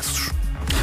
[0.00, 0.30] preços.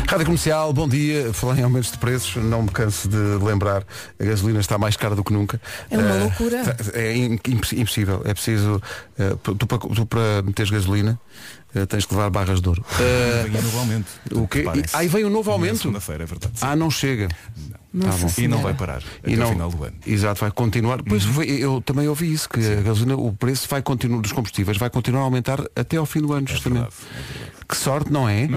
[0.10, 1.32] Rádio Comercial, bom dia.
[1.34, 3.84] Falar em aumentos de preços, não me canso de lembrar,
[4.20, 5.62] a gasolina está mais cara do que nunca.
[5.90, 6.64] É uma Eh, loucura.
[6.64, 8.22] tá- É im- imp- impossível.
[8.26, 8.82] É preciso.
[9.20, 11.20] eh, tu, para, tu para meteres gasolina
[11.76, 12.84] eh, tens que levar barras de ouro.
[13.00, 14.08] Eh, Vem um novo aumento.
[14.34, 14.64] o quê?
[14.76, 15.78] E- aí vem um novo aumento?
[15.78, 16.54] Segunda-feira, é verdade.
[16.62, 17.28] ah, não chega.
[17.28, 18.32] Tá bom.
[18.40, 19.94] e não vai parar até o final do ano.
[20.06, 20.14] Uhum.
[20.14, 21.04] Exato, vai continuar.
[21.04, 24.78] Pois foi- eu também ouvi isso, que a gasolina, o preço vai continuar dos combustíveis
[24.80, 26.82] vai continuar a aumentar até ao fim do ano, justamente.
[26.90, 27.66] verdade, é verdade.
[27.70, 28.48] Que sorte, não é?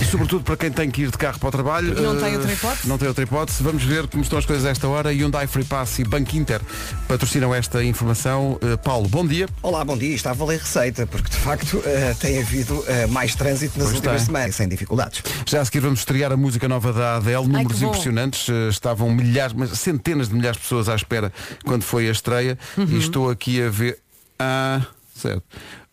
[0.00, 1.94] E sobretudo para quem tem que ir de carro para o trabalho.
[2.00, 2.88] Não eh, tem outra hipótese?
[2.88, 3.62] Não tem outra hipótese.
[3.62, 5.12] Vamos ver como estão as coisas a esta hora.
[5.12, 6.60] Hyundai Free Pass e Banco Inter
[7.06, 8.58] patrocinam esta informação.
[8.60, 9.48] Eh, Paulo, bom dia.
[9.62, 10.14] Olá, bom dia.
[10.14, 13.96] Está a valer receita, porque de facto eh, tem havido eh, mais trânsito nas Pois
[13.96, 14.26] últimas tem.
[14.26, 15.22] semanas, sem dificuldades.
[15.46, 17.86] Já a seguir vamos estrear a música nova da Adele, números bom.
[17.88, 18.48] impressionantes.
[18.48, 21.32] Eh, Estavam milhares, mas centenas de milhares de pessoas à espera
[21.64, 22.58] quando foi a estreia.
[22.76, 22.84] Uhum.
[22.88, 23.98] E estou aqui a ver.
[24.38, 24.80] Ah,
[25.14, 25.42] certo.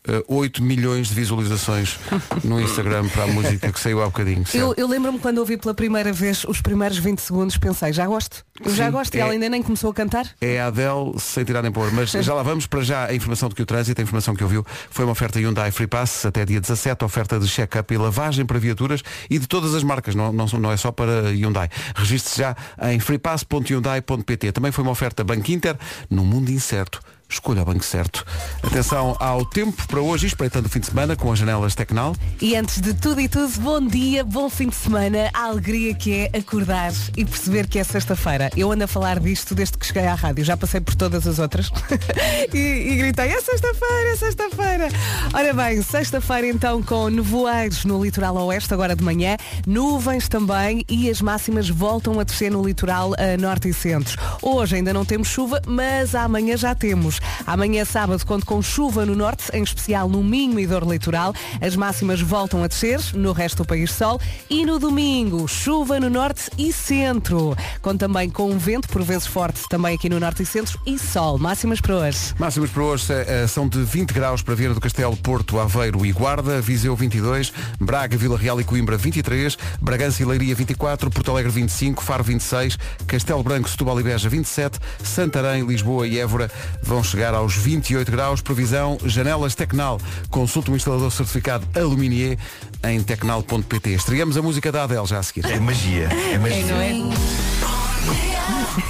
[0.07, 1.99] Eh, 8 milhões de visualizações
[2.43, 4.43] no Instagram para a música que saiu há bocadinho.
[4.47, 4.55] certo?
[4.57, 8.43] Eu, eu lembro-me quando ouvi pela primeira vez os primeiros 20 segundos, pensei, já gosto.
[8.65, 10.25] Eu já Sim, gosto e é- ela ainda nem começou a cantar.
[10.41, 11.91] É a Adele sem tirar nem pôr.
[11.93, 14.43] Mas já lá vamos para já a informação de que o trânsito, a informação que
[14.43, 18.43] ouviu, foi uma oferta Hyundai Free Pass até dia 17, oferta de check-up e lavagem
[18.43, 21.69] para viaturas e de todas as marcas, não, não, não é só para Hyundai.
[21.95, 22.55] Registre-se já
[22.91, 24.51] em freepass.hyundai.pt.
[24.51, 25.75] Também foi uma oferta Banco Inter,
[26.09, 26.99] no mundo incerto.
[27.31, 28.25] Escolha o banco certo.
[28.61, 32.13] Atenção ao tempo para hoje, espreitando o fim de semana com as janelas Tecnal.
[32.41, 36.11] E antes de tudo e tudo, bom dia, bom fim de semana, a alegria que
[36.13, 38.49] é acordar e perceber que é sexta-feira.
[38.57, 41.39] Eu ando a falar disto desde que cheguei à rádio, já passei por todas as
[41.39, 41.71] outras
[42.53, 44.89] e, e gritei, é sexta-feira, é sexta-feira.
[45.33, 51.09] Ora bem, sexta-feira então com nevoeiros no litoral oeste, agora de manhã, nuvens também e
[51.09, 54.19] as máximas voltam a descer no litoral a norte e centro.
[54.41, 57.20] Hoje ainda não temos chuva, mas amanhã já temos.
[57.45, 61.33] Amanhã sábado conto com chuva no norte, em especial no Minho e Dor Litoral.
[61.59, 64.19] As máximas voltam a descer, no resto do país sol.
[64.49, 67.55] E no domingo, chuva no norte e centro.
[67.81, 70.79] Com também com um vento, por vezes forte, também aqui no norte e centro.
[70.85, 71.37] E sol.
[71.37, 72.33] Máximas para hoje.
[72.37, 76.11] Máximas para hoje eh, são de 20 graus para Vieira do Castelo, Porto, Aveiro e
[76.11, 81.51] Guarda, Viseu 22, Braga, Vila Real e Coimbra 23, Bragança e Leiria 24, Porto Alegre
[81.51, 82.77] 25, Faro 26,
[83.07, 86.49] Castelo Branco, Setúbal e Beja 27, Santarém, Lisboa e Évora
[86.81, 88.41] vão chegar aos 28 graus.
[88.41, 89.99] Previsão Janelas Tecnal.
[90.29, 92.37] Consulte um instalador certificado Aluminier
[92.83, 93.93] em tecnal.pt.
[93.93, 95.45] Estreamos a música da Adele já a seguir.
[95.45, 96.09] É magia.
[96.33, 96.65] É magia.
[96.65, 96.91] não é?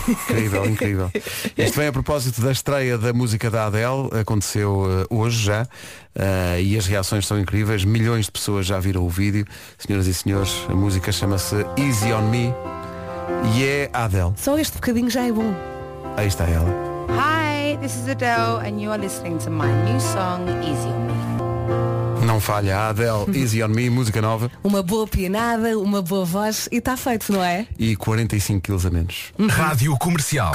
[0.08, 1.12] Incrível, incrível.
[1.58, 5.68] Isto vem a propósito da estreia da música da Adele, aconteceu eh, hoje já,
[6.16, 7.84] eh, e as reações são incríveis.
[7.84, 9.46] Milhões de pessoas já viram o vídeo.
[9.78, 12.53] Senhoras e senhores, a música chama-se Easy on Me
[13.56, 14.34] e é a Adele.
[14.36, 15.53] Só este bocadinho já é bom.
[16.16, 16.70] Aí está ela.
[17.09, 17.41] Hi,
[17.80, 21.12] this is Adele, and you are listening to my new song, Easy on Me.
[22.26, 26.70] Não falha, a Adele, Easy on Me, música nova Uma boa pianada, uma boa voz
[26.72, 27.66] e está feito, não é?
[27.80, 29.34] e 45 quilos a menos.
[29.50, 30.54] Rádio Comercial.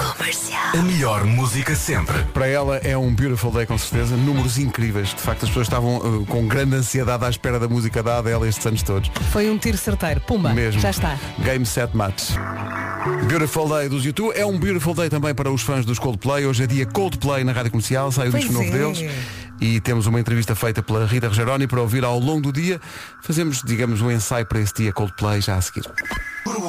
[0.72, 2.22] A melhor música sempre.
[2.32, 5.08] Para ela é um beautiful day com certeza, números incríveis.
[5.08, 8.48] De facto, as pessoas estavam eh, com grande ansiedade à espera da música da Adele
[8.48, 9.10] estes anos todos.
[9.32, 10.20] Foi um tiro certeiro.
[10.20, 10.80] Pumba, Mesmo.
[10.80, 11.18] já está.
[11.40, 12.30] Game Set Match.
[13.28, 14.32] Beautiful Day dos YouTube.
[14.36, 16.44] É um Beautiful Day também para os fãs dos Coldplay.
[16.44, 18.10] Hoje é dia Coldplay na Rádio Comercial.
[18.10, 18.70] Sai o disco novo é.
[18.70, 18.98] deles.
[19.60, 22.80] E temos uma entrevista feita pela Rita Rogeroni para ouvir ao longo do dia.
[23.22, 25.84] Fazemos, digamos, um ensaio para esse dia Coldplay já a seguir.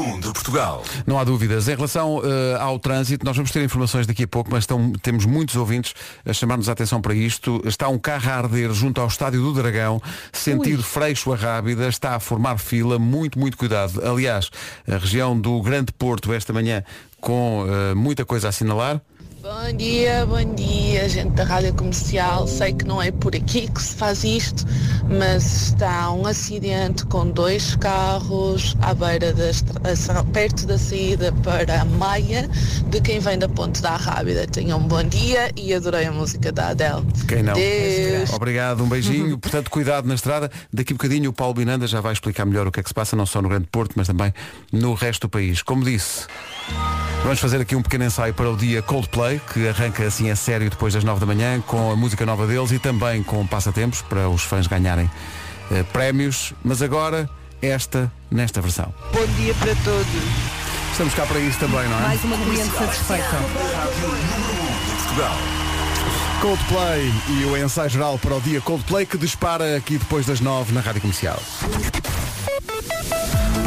[0.08, 0.84] Número 1 de Portugal.
[1.06, 1.68] Não há dúvidas.
[1.68, 5.26] Em relação eh, ao trânsito, nós vamos ter informações daqui a pouco, mas estão- temos
[5.26, 5.94] muitos ouvintes
[6.26, 7.62] a chamar-nos a atenção para isto.
[7.66, 10.02] Está um carro a arder junto ao Estádio do Dragão,
[10.32, 14.02] sentido Freixo a Rábida, está a formar fila, muito, muito cuidado.
[14.06, 14.50] Aliás,
[14.90, 16.84] a região do Grande Porto esta manhã
[17.20, 19.02] com eh, muita coisa a assinalar.
[19.42, 22.48] Bom dia, bom dia, gente da Rádio Comercial.
[22.48, 24.66] Sei que não é por aqui que se faz isto,
[25.08, 31.86] mas está um acidente com dois carros à beira da perto da saída para a
[31.86, 32.50] Maia
[32.90, 34.48] de quem vem da Ponte da Rábida.
[34.48, 37.06] Tenham um bom dia e adorei a música da Adele.
[37.28, 37.54] Quem não?
[37.54, 38.34] Deus.
[38.34, 39.38] Obrigado, um beijinho.
[39.40, 40.50] Portanto, cuidado na estrada.
[40.74, 42.96] Daqui a bocadinho o Paulo Binanda já vai explicar melhor o que é que se
[42.96, 44.34] passa, não só no Grande Porto, mas também
[44.72, 45.62] no resto do país.
[45.62, 46.26] Como disse,
[47.28, 50.70] vamos fazer aqui um pequeno ensaio para o dia Coldplay, que arranca assim a sério
[50.70, 54.30] depois das 9 da manhã, com a música nova deles e também com passatempos para
[54.30, 55.12] os fãs ganharem
[55.70, 56.54] eh, prémios.
[56.64, 57.30] Mas agora,
[57.62, 58.94] esta, nesta versão.
[59.12, 60.08] Bom dia para todos.
[60.92, 62.02] Estamos cá para isso também, não é?
[62.02, 63.38] Mais uma cliente satisfeita.
[66.42, 70.72] Coldplay e o ensaio geral para o dia Coldplay que dispara aqui depois das 9
[70.72, 71.42] na Rádio Comercial.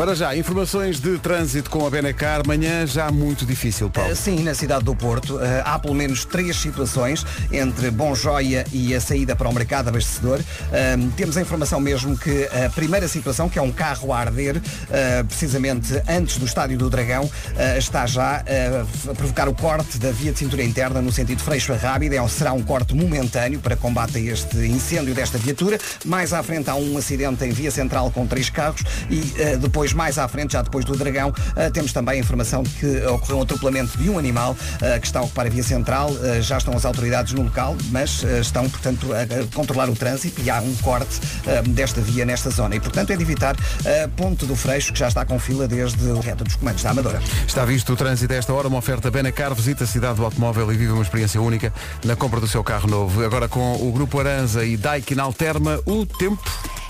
[0.00, 4.11] Para já, informações de trânsito com a Benacar, manhã já muito difícil, Paulo.
[4.11, 8.65] Uh, Sim, na cidade do Porto uh, há pelo menos três situações entre Bom Joia
[8.73, 10.41] e a saída para o mercado abastecedor.
[10.41, 14.56] Uh, temos a informação mesmo que a primeira situação, que é um carro a arder,
[14.56, 17.31] uh, precisamente antes do Estádio do Dragão,
[17.76, 21.76] está já a provocar o corte da via de cintura interna no sentido Freixo a
[21.76, 22.17] Rábida.
[22.17, 25.79] É, será um corte momentâneo para combate a este incêndio desta viatura.
[26.06, 28.69] Mais à frente há um acidente em via central com três carros
[29.08, 32.62] e uh, depois, mais à frente, já depois do Dragão, uh, temos também a informação
[32.62, 35.62] de que ocorreu um atropelamento de um animal uh, que está a ocupar a via
[35.62, 36.11] central.
[36.11, 39.94] Uh, já estão as autoridades no local, mas uh, estão, portanto, a, a controlar o
[39.94, 42.76] trânsito e há um corte uh, desta via nesta zona.
[42.76, 46.05] E, portanto, é de evitar uh, Ponte do Freixo, que já está com fila desde
[46.06, 47.20] o reto dos comandos da Amadora.
[47.46, 50.73] Está visto o trânsito a esta hora, uma oferta Benacar, visita a cidade do automóvel
[50.73, 51.73] e vive uma experiência única
[52.05, 53.25] na compra do seu carro novo.
[53.25, 56.43] Agora com o Grupo Aranza e Daikin Alterma, o tempo...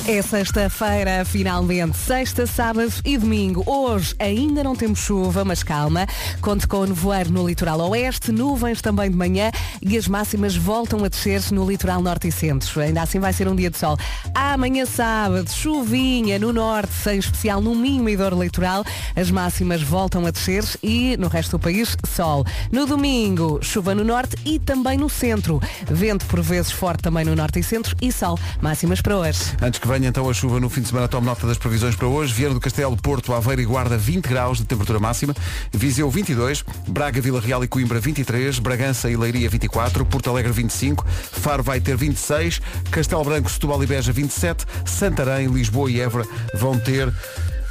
[0.06, 1.24] É sexta-feira,
[1.70, 1.96] finalmente.
[1.96, 3.62] Sexta, sábado e domingo.
[3.64, 6.06] Hoje ainda não temos chuva, mas calma.
[6.40, 9.50] Conte com o nevoeiro no litoral oeste, nuvens também de manhã
[9.80, 12.80] e as máximas voltam a descer no litoral norte e centro.
[12.80, 13.96] Ainda assim vai ser um dia de sol.
[14.34, 18.84] Amanhã sábado, chuvinha no norte, em especial no Minho e Dor Litoral.
[19.14, 22.44] As máximas voltam a descer e no resto do país, sol.
[22.72, 25.60] No domingo, chuva no norte e também no centro.
[25.86, 28.38] Vento por vezes forte também no norte e centro e sol.
[28.60, 29.40] Máximas para hoje.
[29.62, 32.08] Antes que venha então a chuva no fim de semana, tome nota das previsões para
[32.08, 32.34] hoje.
[32.34, 35.34] Viana do Castelo, Porto, Aveiro e Guarda 20 graus de temperatura máxima.
[35.72, 41.06] Viseu 22, Braga, Vila Real e Coimbra 23, Bragança e Leiria 24, Porto Alegre 25,
[41.06, 42.60] Faro vai ter 26,
[42.90, 47.12] Castelo Branco, Setúbal e Beja 27, Santarém, Lisboa e Évora vão ter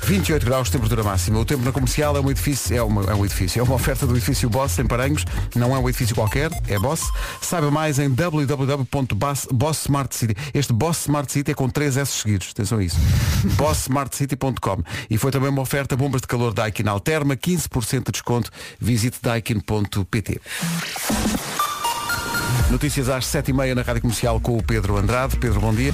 [0.04, 1.40] 28 graus temperatura máxima.
[1.40, 4.08] O tempo na comercial é um edifício, é, uma, é um edifício, é uma oferta
[4.08, 5.26] do edifício Boss em Paranhos.
[5.56, 7.12] Não é um edifício qualquer, é Boss.
[7.42, 10.36] Saiba mais em www.bosssmartcity.
[10.54, 12.50] Este Boss Smart City é com 3 S seguidos.
[12.52, 12.98] Atenção a isso.
[13.58, 14.84] bosssmartcity.com.
[15.10, 18.52] E foi também uma oferta bombas de calor Daikin Alterma, 15% de desconto.
[18.80, 20.42] Visite daikin.pt.
[22.70, 25.38] Notícias às 7h30 na Rádio Comercial com o Pedro Andrade.
[25.38, 25.94] Pedro, bom dia.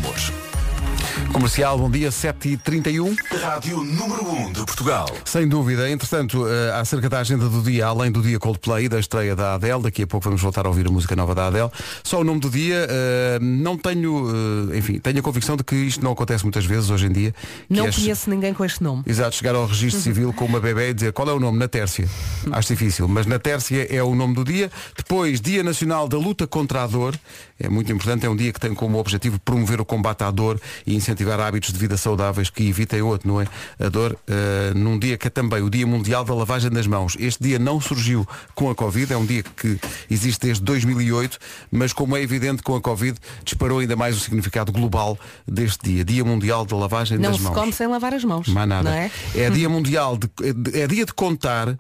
[1.32, 3.16] Comercial, bom dia, 7h31.
[3.42, 5.06] Rádio número 1 de Portugal.
[5.26, 5.90] Sem dúvida.
[5.90, 9.56] Entretanto, eh, acerca da agenda do dia, além do dia Coldplay e da estreia da
[9.56, 11.70] Adele, daqui a pouco vamos voltar a ouvir a música nova da Adele.
[12.04, 14.30] Só o nome do dia, eh, não tenho,
[14.72, 17.36] eh, enfim, tenho a convicção de que isto não acontece muitas vezes hoje em dia.
[17.70, 19.04] Não che- conheço ninguém com este nome.
[19.06, 21.68] Exato, chegar ao registro civil com uma bebê e dizer qual é o nome na
[21.68, 22.08] Tércia.
[22.52, 24.72] Acho difícil, mas na Tércia é o nome do dia.
[24.96, 27.16] Depois, Dia Nacional da Luta contra a Dor.
[27.58, 30.60] É muito importante, é um dia que tem como objetivo promover o combate à dor
[30.86, 33.48] e incentivar hábitos de vida saudáveis que evitem outro, não é?
[33.80, 37.16] A dor, eh, num dia que é também o Dia Mundial da Lavagem das Mãos.
[37.18, 39.80] Este dia não surgiu com a Covid, é um dia que
[40.12, 41.40] existe desde 2008,
[41.72, 45.18] mas como é evidente com a Covid, disparou ainda mais o significado global
[45.48, 46.04] deste dia.
[46.04, 47.56] Dia Mundial da Lavagem Não das se Mãos.
[47.56, 48.50] come sem lavar as mãos.
[48.50, 48.90] Mais nada.
[48.90, 49.10] Não é?
[49.34, 50.30] é dia mundial, de,
[50.78, 51.78] é dia de contar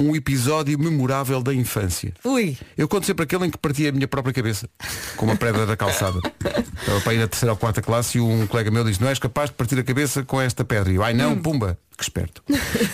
[0.00, 2.12] um episódio memorável da infância.
[2.24, 2.56] Ui.
[2.76, 4.68] Eu conto sempre aquele em que partia a minha própria cabeça,
[5.16, 6.20] com uma pedra da calçada.
[6.80, 9.18] Estava para ir na terceira ou quarta classe e um colega meu disse, não és
[9.18, 10.92] capaz de partir a cabeça com esta pedra.
[10.92, 11.16] E eu, ai Hum.
[11.16, 12.42] não, pumba, que esperto.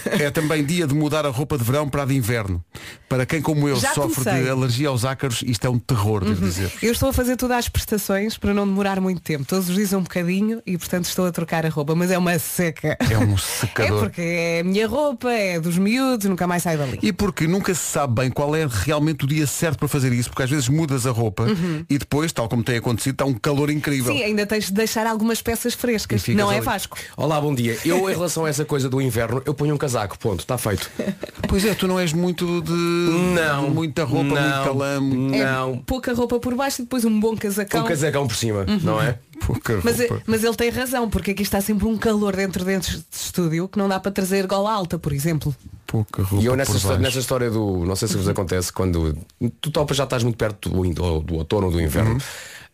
[0.06, 2.62] É também dia de mudar a roupa de verão para a de inverno.
[3.08, 4.44] Para quem como eu Já sofre comecei.
[4.44, 6.72] de alergia aos ácaros, isto é um terror, devo dizer.
[6.82, 9.44] Eu estou a fazer tudo às prestações para não demorar muito tempo.
[9.44, 11.94] Todos os dias um bocadinho e portanto estou a trocar a roupa.
[11.94, 12.96] Mas é uma seca.
[13.00, 14.00] É um É secador.
[14.00, 16.98] porque é a minha roupa, é dos miúdos, nunca mais sai dali.
[17.02, 20.28] E porque nunca se sabe bem qual é realmente o dia certo para fazer isso,
[20.30, 21.46] porque às vezes mudas a roupa
[21.88, 24.12] e depois, tal como tem acontecido, está um calor incrível.
[24.12, 24.18] Uhum.
[24.18, 26.22] Sim, ainda tens de deixar algumas peças E frescas.
[26.22, 26.64] ficas Não é ali.
[26.64, 26.96] Vasco.
[27.16, 27.76] Olá, bom dia.
[27.84, 30.90] Eu, em relação a essa coisa do inverno, eu ponho um casaco, ponto, está feito.
[31.48, 33.68] Pois é, tu não és muito de Não.
[33.68, 35.00] muita roupa, muito Não.
[35.02, 35.78] muito É Não.
[35.78, 37.84] pouca roupa por baixo e depois um bom casacão.
[37.84, 39.18] Um casacão por cima, não é?
[39.44, 40.22] pouca Mas, roupa.
[40.26, 43.78] mas ele tem razão, porque aqui está sempre um calor dentro dentro de estúdio que
[43.78, 45.54] não dá para trazer gola alta, por exemplo.
[45.86, 47.02] Pouca roupa E eu nessa, histó- baixo.
[47.02, 47.84] nessa história do.
[47.84, 49.14] Não sei se vos acontece quando.
[49.60, 52.16] Tu topas já estás muito perto do, do, do outono ou do inverno,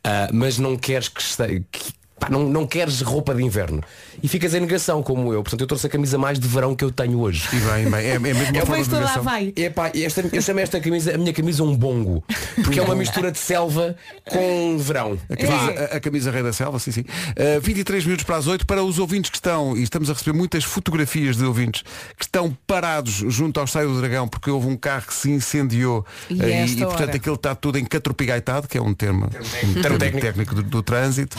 [0.04, 3.82] ah, mas não queres que, este- que- pá, não, não queres roupa de inverno.
[4.22, 5.42] E ficas em negação como eu.
[5.42, 7.48] Portanto, eu trouxe a camisa mais de verão que eu tenho hoje.
[7.52, 9.22] E bem, bem, é, é mesmo uma Eu forma de negação.
[9.22, 9.52] vai.
[9.56, 12.22] Epá, esta, eu chamo esta camisa, a minha camisa um bongo.
[12.62, 13.94] Porque é uma mistura de selva
[14.28, 15.18] com verão.
[15.30, 17.00] A camisa, a, a camisa Rei da Selva, sim, sim.
[17.02, 20.36] Uh, 23 minutos para as 8 para os ouvintes que estão, e estamos a receber
[20.36, 21.82] muitas fotografias de ouvintes
[22.16, 26.04] que estão parados junto ao Estádio do Dragão porque houve um carro que se incendiou
[26.28, 27.16] E uh, esta e, portanto hora?
[27.16, 29.26] aquilo está tudo encatropigaitado, que é um termo,
[29.64, 30.26] um termo técnico.
[30.26, 31.36] técnico do, do trânsito.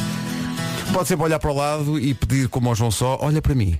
[0.93, 3.77] Pode sempre olhar para o lado e pedir como ao João Só, olha para mim.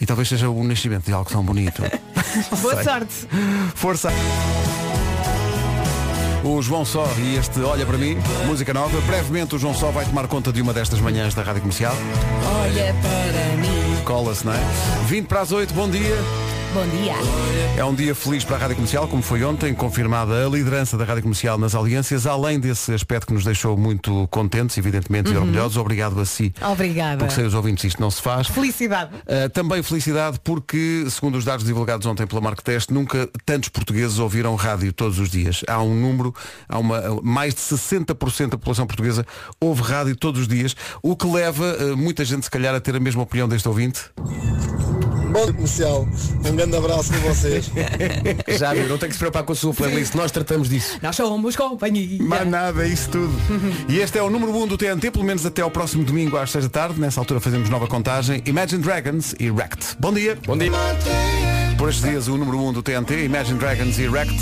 [0.00, 1.82] E talvez seja o nascimento de algo tão bonito.
[2.60, 3.28] Boa sorte.
[3.74, 4.10] Força!
[6.44, 9.00] O João Só e este Olha para mim, música nova.
[9.02, 11.94] Brevemente o João Só vai tomar conta de uma destas manhãs da Rádio Comercial.
[12.62, 14.02] Olha para mim.
[14.04, 14.60] Cola-se, não é?
[15.06, 16.16] 20 para as 8, bom dia.
[16.76, 17.14] Bom dia.
[17.74, 21.06] É um dia feliz para a Rádio Comercial, como foi ontem, confirmada a liderança da
[21.06, 25.78] Rádio Comercial nas audiências, além desse aspecto que nos deixou muito contentes, evidentemente, e orgulhosos.
[25.78, 26.52] Obrigado a si.
[26.60, 27.16] Obrigada.
[27.16, 28.48] Porque sem os ouvintes isto não se faz.
[28.48, 29.10] Felicidade.
[29.14, 34.54] Uh, também felicidade porque, segundo os dados divulgados ontem pela Marketest, nunca tantos portugueses ouviram
[34.54, 35.64] rádio todos os dias.
[35.66, 36.34] Há um número,
[36.68, 39.24] há uma, mais de 60% da população portuguesa
[39.58, 42.94] ouve rádio todos os dias, o que leva uh, muita gente, se calhar, a ter
[42.94, 44.10] a mesma opinião deste ouvinte.
[45.36, 46.08] Bom comercial,
[46.46, 47.70] um grande abraço para vocês.
[48.58, 50.98] Já viu, não tem que se preocupar com a sua playlist, nós tratamos disso.
[51.02, 52.22] Nós somos companhia.
[52.22, 53.34] Mais nada, é isso tudo.
[53.86, 56.38] e este é o número 1 um do TNT, pelo menos até ao próximo domingo
[56.38, 56.98] às 6 da tarde.
[56.98, 58.42] Nessa altura fazemos nova contagem.
[58.46, 59.96] Imagine Dragons e Wrecked.
[60.00, 60.38] Bom dia.
[60.46, 60.70] Bom dia.
[61.76, 64.40] Por estes dias o número 1 um do TNT, Imagine Dragons e Wrecked.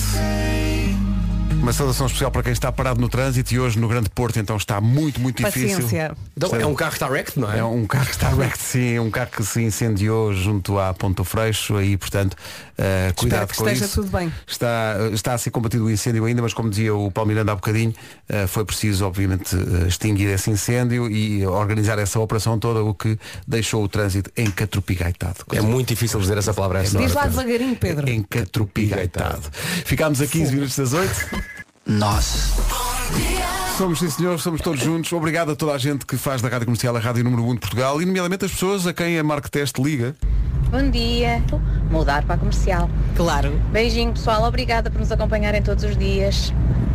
[1.65, 4.55] Uma saudação especial para quem está parado no trânsito e hoje no Grande Porto então
[4.55, 5.81] está muito, muito difícil.
[5.81, 6.15] Paciência.
[6.37, 7.61] Então, é um carro que está wrecked, não é?
[7.61, 11.23] É um carro que está wrecked, sim, um carro que se incendiou junto à Ponto
[11.23, 14.03] do Freixo, aí portanto, uh, cuidado que com esteja isso.
[14.03, 14.31] tudo bem.
[14.47, 17.55] Está, está a ser combatido o incêndio ainda, mas como dizia o Paulo Miranda há
[17.55, 17.95] bocadinho,
[18.29, 23.19] uh, foi preciso obviamente uh, extinguir esse incêndio e organizar essa operação toda, o que
[23.49, 25.39] deixou o trânsito encatropigaitado.
[25.51, 26.81] É muito difícil dizer essa palavra.
[26.81, 27.21] Essa Diz hora.
[27.21, 28.11] lá devagarinho, Pedro.
[28.11, 29.49] Encatropigaitado.
[29.87, 31.54] Ficámos a 15 minutos das 8.
[31.87, 32.55] Nós.
[33.77, 35.13] Somos sim senhores, somos todos juntos.
[35.13, 37.61] Obrigado a toda a gente que faz da Rádio Comercial a Rádio Número 1 de
[37.61, 40.15] Portugal e nomeadamente as pessoas a quem a Mark Test liga.
[40.71, 41.43] Bom dia.
[41.91, 42.89] Mudar para a comercial.
[43.15, 43.53] Claro.
[43.71, 44.45] Beijinho, pessoal.
[44.45, 46.53] Obrigada por nos acompanharem todos os dias.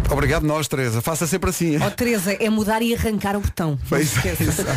[0.09, 1.01] Obrigado nós, Teresa.
[1.01, 1.77] Faça sempre assim.
[1.81, 3.77] Ó Teresa, é mudar e arrancar o botão.
[3.91, 4.65] Não se esqueça.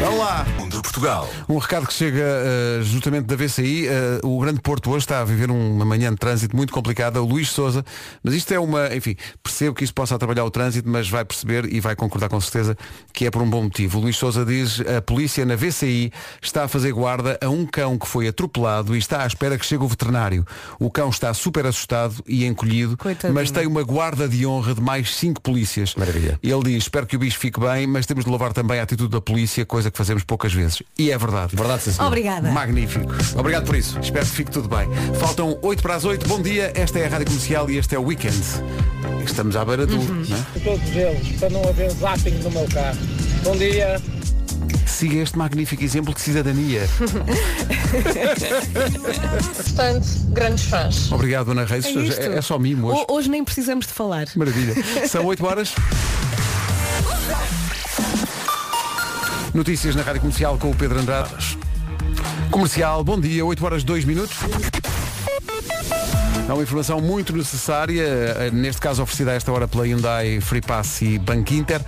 [0.00, 0.44] Vamos lá.
[0.84, 1.28] Portugal.
[1.48, 3.88] Um recado que chega uh, justamente da VCI.
[4.22, 7.22] Uh, o Grande Porto hoje está a viver uma manhã de trânsito muito complicada.
[7.22, 7.84] O Luís Souza,
[8.22, 11.72] mas isto é uma, enfim, percebo que isto possa atrapalhar o trânsito, mas vai perceber
[11.72, 12.76] e vai concordar com certeza
[13.12, 13.98] que é por um bom motivo.
[13.98, 16.12] O Luís Souza diz a polícia na VCI
[16.42, 19.64] está a fazer guarda a um cão que foi atropelado e está à espera que
[19.64, 20.44] chegue o veterinário.
[20.78, 23.34] O cão está super assustado e encolhido, Coitadinho.
[23.34, 25.94] mas tem uma guarda de honra de mais cinco polícias.
[25.94, 26.38] Maravilha.
[26.42, 29.10] Ele diz, espero que o bicho fique bem, mas temos de louvar também a atitude
[29.10, 30.73] da polícia, coisa que fazemos poucas vezes.
[30.98, 31.54] E é verdade.
[31.56, 32.06] Verdade, sim, senhor.
[32.08, 32.50] Obrigada.
[32.50, 33.12] Magnífico.
[33.36, 33.98] Obrigado por isso.
[34.00, 34.88] Espero que fique tudo bem.
[35.18, 36.26] Faltam 8 para as 8.
[36.28, 38.42] Bom dia, esta é a Rádio Comercial e este é o Weekend.
[39.24, 39.96] Estamos à beira do.
[39.96, 40.24] Uhum.
[40.28, 40.44] não é?
[40.64, 42.98] todos eles, para não haver zapping no meu carro.
[43.42, 44.00] Bom dia.
[44.86, 46.88] Siga este magnífico exemplo de cidadania.
[49.56, 51.10] Portanto, grandes fãs.
[51.10, 51.84] Obrigado, Ana Reis.
[51.86, 52.34] É.
[52.34, 53.04] É, é só mimo hoje.
[53.08, 54.26] Ho- Hoje nem precisamos de falar.
[54.36, 54.74] Maravilha.
[55.08, 55.74] São 8 horas.
[59.54, 61.30] Notícias na Rádio Comercial com o Pedro Andrade.
[62.50, 64.36] Comercial, bom dia, 8 horas 2 minutos.
[66.48, 70.60] É uma informação muito necessária, eh, neste caso oferecida a esta hora pela Hyundai Free
[70.60, 71.80] Pass e Banco Inter.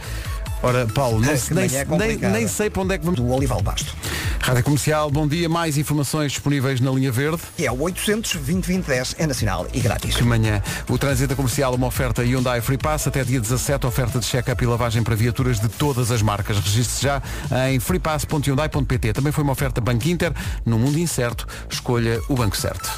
[0.67, 3.21] Ora, Paulo, não É, se- nem, é nem, nem sei para onde é que vamos.
[3.21, 3.95] Do Olival Basto.
[4.41, 5.49] Rádio Comercial, bom dia.
[5.49, 7.41] Mais informações disponíveis na linha verde.
[7.57, 10.17] Que é o 800 2010 é nacional e grátis.
[10.17, 14.27] De manhã, o trânsito comercial, uma oferta Hyundai Free Pass, até dia 17, oferta de
[14.27, 16.59] check-up e lavagem para viaturas de todas as marcas.
[16.59, 17.23] Registre já
[17.71, 19.13] em freepass.hyundai.pt.
[19.13, 20.33] Também foi uma oferta Banco Inter.
[20.65, 22.91] No mundo incerto, escolha o banco certo.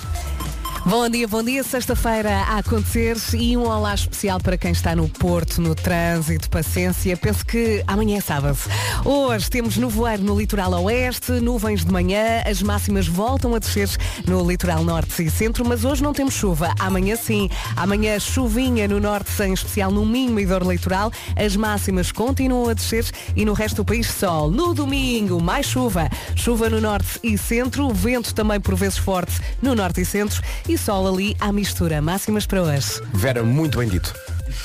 [0.88, 1.62] Bom dia, bom dia.
[1.62, 7.14] Sexta-feira a acontecer e um olá especial para quem está no Porto, no trânsito, paciência.
[7.14, 8.56] Penso que amanhã é sábado.
[9.04, 13.86] Hoje temos nevoeiro no litoral oeste, nuvens de manhã, as máximas voltam a descer
[14.26, 16.74] no litoral norte e centro, mas hoje não temos chuva.
[16.78, 17.50] Amanhã sim.
[17.76, 21.12] Amanhã chuvinha no norte, em especial no Minho e Dor Litoral.
[21.36, 23.04] As máximas continuam a descer
[23.36, 24.50] e no resto do país sol.
[24.50, 26.08] No domingo, mais chuva.
[26.34, 30.77] Chuva no norte e centro, vento também por vezes forte no norte e centro e
[30.78, 32.00] sol ali à mistura.
[32.00, 33.02] Máximas para hoje.
[33.12, 34.14] Vera, muito bem dito.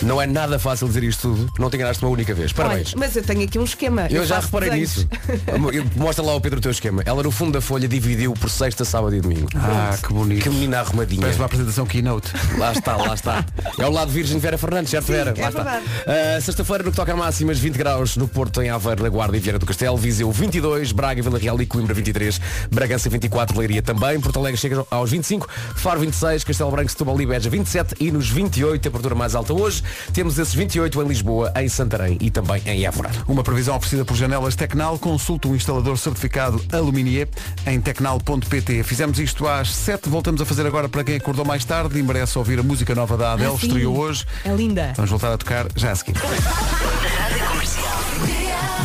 [0.01, 1.51] Não é nada fácil dizer isto tudo.
[1.59, 2.51] Não te enganaste uma única vez.
[2.51, 2.89] Parabéns.
[2.89, 4.07] Olha, mas eu tenho aqui um esquema.
[4.09, 4.95] Eu, já faço reparei desenhos.
[4.97, 5.89] nisso.
[5.95, 7.01] Mostra lá ao Pedro o teu esquema.
[7.05, 9.47] Ela no fundo da folha dividiu por sexta, sábado e domingo.
[9.55, 10.43] Ah, que bonito.
[10.43, 11.21] Que menina arrumadinha.
[11.21, 12.31] Parece uma apresentação keynote.
[12.57, 13.45] Lá está, lá está.
[13.77, 15.33] É o lado virgem de Vera Fernandes, certo Vera?
[15.35, 15.81] é Lá está.
[16.07, 19.37] Ah, Sexta-feira no que toca a máximas 20 graus no Porto, em Aveiro, na Guarda
[19.37, 22.39] e Vieira do Castelo, Viseu 22, Braga, Vila Real e Coimbra 23,
[22.71, 27.25] Bragança 24, Leiria também, Porto Alegre chega aos 25, Faro 26, Castelo Branco, Setúbal e
[27.25, 29.72] Beja 27 e nos 28, temperatura mais alta hoje,
[30.13, 33.09] temos esses 28 em Lisboa, em Santarém e também em Évora.
[33.27, 34.99] Uma previsão oferecida por Janelas Tecnal.
[34.99, 37.29] Consulte um instalador certificado Aluminier
[37.65, 38.83] em tecnal.pt.
[38.83, 40.09] Fizemos isto às 7.
[40.09, 43.17] Voltamos a fazer agora para quem acordou mais tarde e merece ouvir a música nova
[43.17, 43.51] da Adele.
[43.51, 43.65] Ah.
[43.65, 44.25] Estreou hoje.
[44.43, 44.93] É linda.
[44.95, 46.15] Vamos voltar a tocar já a seguir.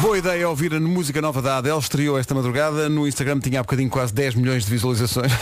[0.00, 2.88] Boa ideia ouvir a música nova da Adele, estreou esta madrugada.
[2.88, 5.32] No Instagram tinha há bocadinho quase 10 milhões de visualizações.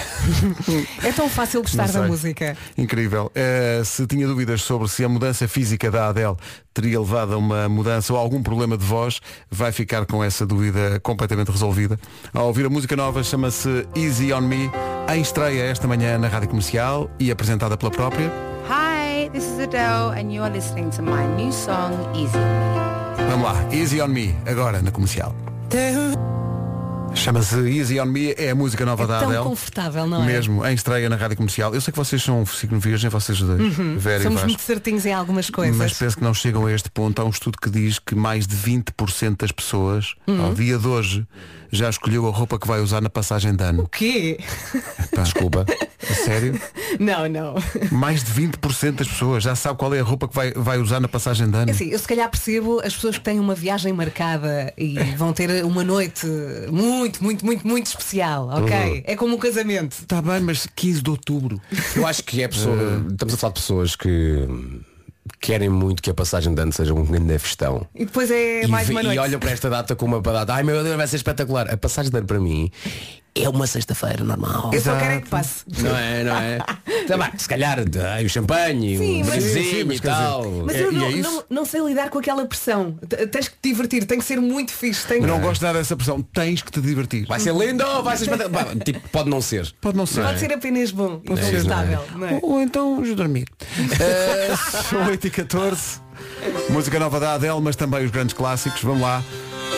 [1.04, 2.56] É tão fácil gostar da música.
[2.76, 3.30] Incrível.
[3.34, 6.36] Eh, se tinha dúvidas sobre se a mudança física da Adele
[6.72, 9.20] teria levado a uma mudança ou algum problema de voz,
[9.50, 11.98] vai ficar com essa dúvida completamente resolvida.
[12.32, 14.70] Ao ouvir a música nova, chama-se Easy on Me,
[15.14, 18.32] em estreia esta manhã na Rádio Comercial e apresentada pela própria.
[18.68, 23.44] Hi, this is Adele, and you are listening to my new song, Easy on Vamos
[23.44, 25.34] lá, Easy on Me, agora na comercial.
[27.14, 29.44] Chama-se Easy on Me, é a música nova É da tão Adele.
[29.44, 30.26] confortável, não é?
[30.26, 31.74] Mesmo, em estreia na Rádio Comercial.
[31.74, 33.98] Eu sei que vocês são signo virgem, vocês dois, Uhum.
[33.98, 35.76] Vera Somos muito certinhos em algumas coisas.
[35.76, 37.20] Mas penso que não chegam a este ponto.
[37.20, 40.44] Há um estudo que diz que mais de 20% das pessoas, Uhum.
[40.44, 41.26] ao dia de hoje,
[41.76, 43.84] já escolheu a roupa que vai usar na passagem de ano.
[43.84, 44.38] O quê?
[45.14, 45.66] Pá, Desculpa.
[46.08, 46.60] A sério?
[46.98, 47.54] Não, não.
[47.90, 51.00] Mais de 20% das pessoas já sabe qual é a roupa que vai, vai usar
[51.00, 51.70] na passagem de ano.
[51.70, 55.64] Assim, eu se calhar percebo as pessoas que têm uma viagem marcada e vão ter
[55.64, 56.26] uma noite
[56.70, 58.76] muito, muito, muito, muito especial, ok?
[58.76, 59.02] Uhum.
[59.04, 59.92] É como um casamento.
[60.00, 61.60] Está bem, mas 15 de outubro.
[61.94, 63.04] Eu acho que é pessoa.
[63.10, 64.46] Estamos a falar de pessoas que
[65.40, 67.86] querem muito que a passagem de ano seja um grande festão.
[67.94, 69.18] E depois é e, mais uma e noite.
[69.18, 70.54] olham para esta data como uma data.
[70.54, 71.72] Ai meu Deus, vai ser espetacular.
[71.72, 72.70] A passagem de ano para mim
[73.42, 74.70] é uma sexta-feira normal.
[74.72, 75.64] Eu só quero é que passe.
[75.78, 76.58] Não é, não é?
[77.06, 77.78] Também, se calhar
[78.12, 80.50] ai, o champanhe, Sim, o mas e tal.
[80.64, 82.98] Mas É- eu e não, é não, não sei lidar com aquela pressão.
[83.30, 85.06] Tens que te divertir, tem que ser muito fixe.
[85.06, 85.28] Tem Eu que...
[85.28, 86.22] não gosto nada dessa pressão.
[86.22, 87.26] Tens que te divertir.
[87.26, 88.74] Vai ser lindo, vai ser espetacular.
[88.86, 89.72] Tipo, pode não ser.
[89.80, 90.22] Pode não ser.
[90.22, 92.34] Pode ser apenas bom Pode ser, é?
[92.42, 93.46] Ou, ou então vamos dormir.
[94.88, 96.06] São 8 e 14
[96.70, 98.82] Música nova da Adele, mas também os grandes clássicos.
[98.82, 99.22] Vamos lá.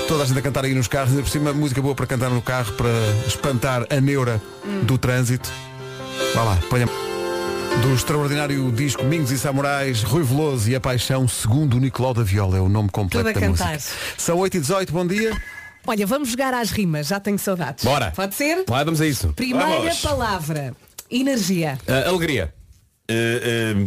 [0.06, 2.30] Toda a gente a cantar aí nos carros, ainda por cima, música boa para cantar
[2.30, 2.88] no carro, para
[3.26, 4.40] espantar a neura
[4.84, 5.50] do trânsito.
[6.34, 6.86] Vá lá, ponha.
[7.82, 12.22] Do extraordinário disco Mingos e Samurais, Rui Veloso e a Paixão, segundo o Nicolau da
[12.22, 13.74] Viola, é o nome completo Tudo a da cantar.
[13.74, 13.94] música.
[14.16, 15.40] São 8 e 18 bom dia.
[15.86, 17.84] Olha, vamos jogar às rimas, já tenho saudades.
[17.84, 18.10] Bora.
[18.16, 18.64] Pode ser?
[18.68, 19.32] Lá vamos a isso.
[19.34, 20.00] Primeira Vamos.
[20.00, 20.74] palavra.
[21.10, 21.78] Energia.
[21.86, 22.52] Ah, alegria.
[23.08, 23.86] Eh, eh,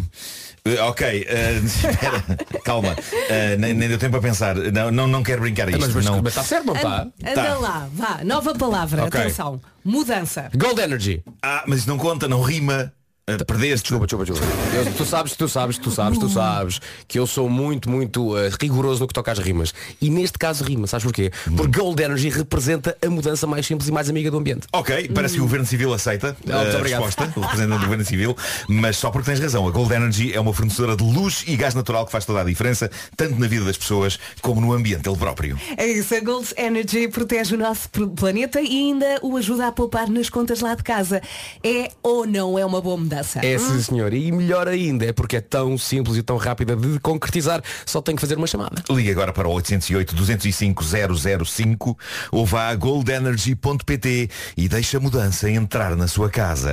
[0.65, 2.24] eh, ok, eh, espera,
[2.63, 2.96] calma.
[3.30, 4.56] Eh, nem, nem deu tempo a pensar.
[4.56, 5.82] Não, não, não quero brincar a isto.
[5.82, 6.18] Mas, mas, não.
[6.22, 7.01] mas está certo, não está?
[7.01, 8.20] An- Anda lá, vá.
[8.24, 9.06] Nova palavra.
[9.06, 9.20] Ok.
[9.20, 9.60] Atenção.
[9.84, 10.50] Mudança.
[10.56, 11.24] Gold Energy.
[11.41, 12.94] Ah, mas isso não conta, não rima.
[13.40, 13.84] Eh, perdeste.
[13.92, 14.76] Desculpa, desculpa, desculpa.
[14.76, 18.50] Eu- tu sabes, tu sabes, tu sabes, tu sabes que eu sou muito, muito eh,
[18.60, 19.74] rigoroso no que toca às rimas.
[20.02, 21.32] E neste caso rima, sabes porquê?
[21.56, 24.68] Porque Gold Energy representa a mudança mais simples e mais amiga do ambiente.
[24.74, 27.03] Ok, parece que o Governo Civil aceita Ah, muito a obrigado.
[27.05, 28.36] resposta, o representante do Governo Civil,
[28.68, 29.68] mas só porque tens razão.
[29.68, 32.44] A Gold Energy é uma fornecedora de luz e gás natural que faz toda a
[32.44, 35.60] diferença, tanto na vida das pessoas como no ambiente ele próprio.
[35.77, 40.10] É isso, a Gold Energy protege o nosso planeta e ainda o ajuda a poupar
[40.10, 41.22] nas contas lá de casa.
[41.64, 43.21] É ou não é uma boa mudança?
[43.42, 44.14] É sim senhor.
[44.14, 48.16] E melhor ainda, é porque é tão simples e tão rápida de concretizar, só tem
[48.16, 48.84] que fazer uma chamada.
[48.90, 50.84] Ligue agora para o 808 205
[51.46, 51.98] 005
[52.31, 56.72] ou vá a goldenergy.pt e deixe a mudança entrar na sua casa.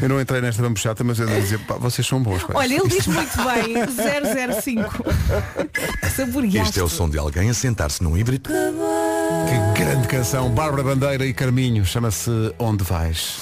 [0.00, 2.42] Eu não entrei nesta bambuchata, mas eu ia dizer, pá, vocês são bons.
[2.44, 2.52] pá.
[2.54, 3.74] Olha, ele diz muito bem
[4.62, 5.04] 005.
[6.14, 6.58] Saboreaste.
[6.58, 8.50] Este é o som de alguém a sentar-se num híbrido.
[8.50, 13.38] Que grande canção, Bárbara Bandeira e Carminho, chama-se Onde Vais.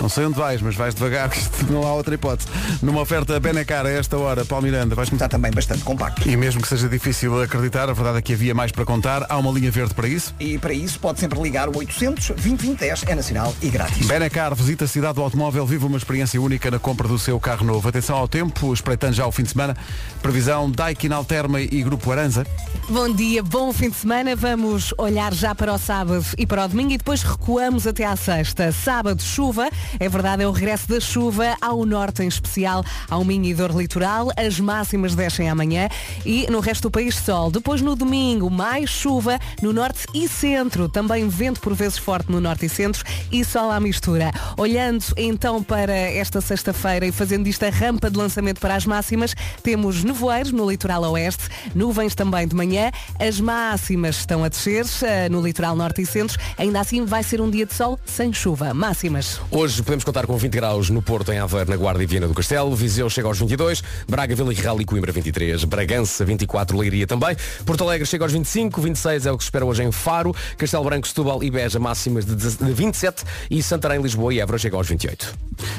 [0.00, 2.48] Não sei onde vais, mas vais devagar, que não há outra hipótese.
[2.82, 5.26] Numa oferta Benacar a esta hora, Paulo Miranda, vais começar.
[5.26, 6.28] Está também bastante compacto.
[6.28, 9.26] E mesmo que seja difícil acreditar, a verdade é que havia mais para contar.
[9.28, 10.32] Há uma linha verde para isso.
[10.38, 14.06] E para isso pode sempre ligar o 800 2010 é nacional e grátis.
[14.06, 17.66] Benacar visita a cidade do automóvel, vive uma experiência única na compra do seu carro
[17.66, 17.88] novo.
[17.88, 19.76] Atenção ao tempo, espreitando já o fim de semana.
[20.22, 22.46] Previsão Daikin Alterma e Grupo Aranza.
[22.88, 24.36] Bom dia, bom fim de semana.
[24.36, 28.14] Vamos olhar já para o sábado e para o domingo e depois recuamos até à
[28.14, 28.70] sexta.
[28.70, 29.68] Sábado, chuva.
[29.98, 33.70] É verdade, é o regresso da chuva ao norte em especial, ao Minho e Dor
[33.70, 34.30] Litoral.
[34.36, 35.88] As máximas descem amanhã
[36.24, 37.50] e no resto do país sol.
[37.50, 40.88] Depois no domingo, mais chuva no norte e centro.
[40.88, 44.30] Também vento por vezes forte no norte e centro e sol à mistura.
[44.56, 49.34] Olhando então para esta sexta-feira e fazendo isto a rampa de lançamento para as máximas,
[49.62, 55.28] temos nevoeiros no litoral oeste, nuvens também de manhã, as máximas estão a descer eh,
[55.28, 58.74] no litoral norte e centro, ainda assim vai ser um dia de sol sem chuva.
[58.74, 59.40] Máximas.
[59.50, 62.34] Hoje podemos contar com 20 graus no Porto, em Aveiro, na Guarda e Viana do
[62.34, 62.74] Castelo.
[62.74, 63.82] Viseu chega aos 22.
[64.08, 65.64] Braga, Vila Real e Coimbra 23.
[65.64, 67.36] Bragança 24, Leiria também.
[67.64, 68.80] Porto Alegre chega aos 25.
[68.80, 70.34] 26 é o que se espera hoje em Faro.
[70.56, 73.24] Castelo Branco, Setúbal e Beja máximas de 10 de 27.
[73.50, 75.34] E Santarém, Lisboa e Évora chega aos 28.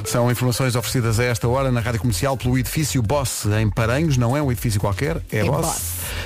[0.05, 4.17] São informações oferecidas a esta hora na Rádio Comercial pelo edifício Boss em Paranhos.
[4.17, 5.61] Não é um edifício qualquer, é, É Boss.
[5.61, 5.81] Boss.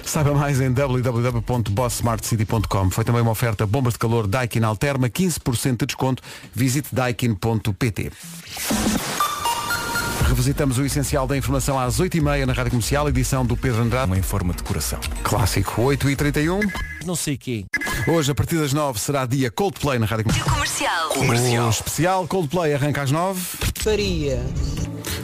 [0.05, 2.89] Saiba mais em www.bosssmartcity.com.
[2.89, 6.23] Foi também uma oferta bombas de calor Daikin Alterma, 15% de desconto.
[6.53, 6.89] Visite
[7.63, 8.11] daikin.pt.
[10.27, 14.07] Revisitamos o essencial da informação às 8h30 na Rádio Comercial, edição do Pedro Andrade.
[14.07, 14.99] Uma em forma de coração.
[15.23, 16.61] Clássico, 8h31.
[17.05, 17.65] Não sei quê.
[18.07, 21.09] Hoje, a partir das 9 será dia Coldplay na Rádio Comercial.
[21.09, 21.67] Comercial.
[21.67, 23.41] O especial Coldplay arranca às 9.
[23.79, 24.43] Faria.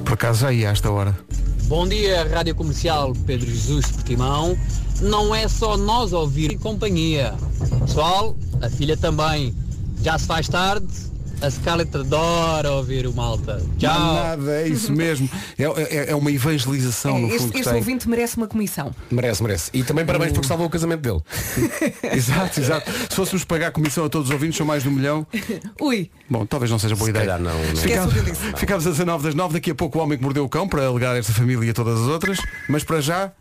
[0.06, 1.18] Por acaso já ia a esta hora.
[1.66, 4.58] Bom dia, Rádio Comercial Pedro Jesus Portimão.
[5.02, 7.34] Não é só nós ouvir em companhia.
[7.82, 9.56] Pessoal, a filha também.
[10.02, 11.09] Já se faz tarde.
[11.42, 13.66] A Scarlett adora ouvir o malta.
[13.78, 14.14] Tchau.
[14.14, 15.30] Nada, é isso mesmo.
[15.58, 17.74] É, é- é uma evangelização, no fundo, este este tem.
[17.80, 18.94] ouvinte merece uma comissão.
[19.10, 19.72] Merece, merece.
[19.74, 21.22] E também parabéns porque salvou o casamento dele.
[22.14, 22.92] Exato, exato.
[23.10, 25.26] Se fôssemos pagar comissão a todos os ouvintes, são mais de um milhão.
[25.80, 27.26] Ui, Bom, talvez não seja boa Se ideia.
[27.26, 27.60] calhar não, não.
[27.64, 28.58] Eu disse.
[28.58, 30.86] ficamos a 19 das 9, daqui a pouco o homem que mordeu o cão para
[30.86, 32.38] alegar esta família e todas as outras.
[32.68, 33.32] Mas para já,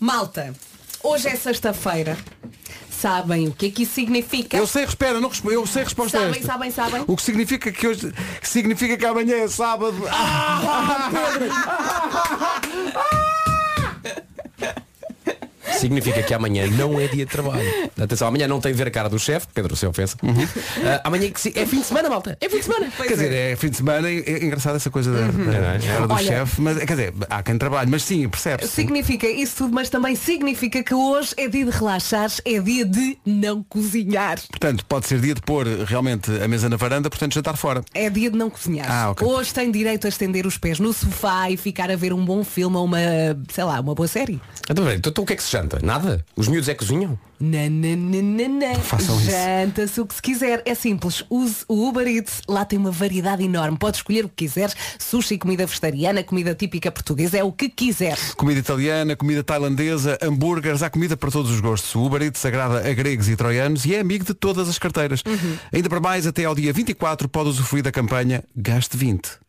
[0.00, 0.52] malta,
[1.04, 2.16] hoje é sexta-feira.
[3.00, 4.56] Sabem o que é que isso significa?
[4.56, 6.52] eu sei, espera, não respo- eu sei a resposta a Sabem, esta.
[6.52, 7.04] sabem, sabem.
[7.06, 9.96] O que significa que hoje que significa que amanhã é sábado.
[10.10, 10.62] Ah,
[15.72, 17.66] Significa que amanhã não é dia de trabalho.
[18.00, 20.16] Atenção, amanhã não tem de ver a cara do chefe, Pedro se ofensa.
[20.22, 20.46] Uhum.
[20.84, 22.36] Ah, amanhã se- é fim de semana, malta.
[22.40, 22.90] É fim de semana.
[22.96, 26.18] quer dizer, é fim de semana é engraçado essa coisa da, da, É, hora do
[26.18, 28.68] chefe, mas quer dizer, há quem trabalhe, mas sim, percebe-se.
[28.72, 33.18] Significa isso tudo, mas também significa que hoje é dia de relaxar, é dia de
[33.24, 34.38] não cozinhar.
[34.50, 37.82] Portanto, pode ser dia de pôr realmente a mesa na varanda, portanto jantar fora.
[37.94, 38.86] É dia de não cozinhar.
[38.90, 39.26] Ah, ok.
[39.26, 42.42] Hoje tem direito a estender os pés no sofá e ficar a ver um bom
[42.44, 42.98] filme ou uma,
[43.52, 44.40] sei lá, uma boa série.
[44.68, 45.78] Então, então, então o que é que se janta?
[45.82, 46.24] Nada?
[46.36, 47.18] Os miúdos é que cozinham?
[47.40, 48.74] Nananana.
[48.82, 49.30] Façam isso.
[49.30, 50.62] Janta-se o que se quiser.
[50.64, 51.24] É simples.
[51.28, 52.42] Use o Uber Eats.
[52.48, 53.76] Lá tem uma variedade enorme.
[53.78, 54.74] Podes escolher o que quiseres.
[54.98, 57.38] Sushi, comida vegetariana, comida típica portuguesa.
[57.38, 58.34] É o que quiseres.
[58.34, 61.94] Comida italiana, comida tailandesa, hambúrgueres, há comida para todos os gostos.
[61.94, 65.22] O Uber Eats agrada a gregos e troianos e é amigo de todas as carteiras.
[65.72, 69.45] Ainda para mais, até ao dia 24 pode usufruir da campanha Gaste 20.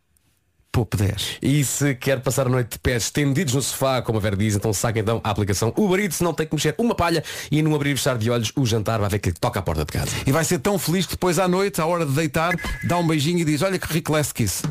[0.78, 1.40] Poupe 10.
[1.42, 4.56] E se quer passar a noite de pés estendidos no sofá, como a Vera diz,
[4.56, 7.74] então saca então a aplicação Uber Eats, não tem que mexer uma palha e num
[7.74, 9.92] abrir e fechar de olhos o jantar vai ver que lhe toca à porta de
[9.92, 10.12] casa.
[10.28, 13.08] E vai ser tão feliz que depois à noite, à hora de deitar, dá um
[13.08, 14.62] beijinho e diz, olha que rico last kiss.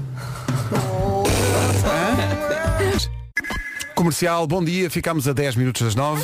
[3.97, 6.23] Comercial, bom dia, ficamos a 10 minutos das 9.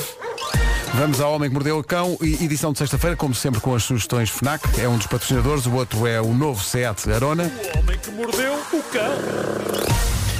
[0.94, 3.82] Vamos ao Homem que Mordeu o Cão, e- edição de sexta-feira, como sempre com as
[3.82, 7.50] sugestões FNAC, é um dos patrocinadores, o outro é o novo Seat Arona.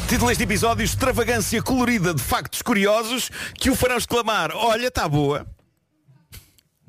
[0.09, 5.47] Título deste episódio, extravagância colorida de factos curiosos que o farão exclamar, olha, está boa.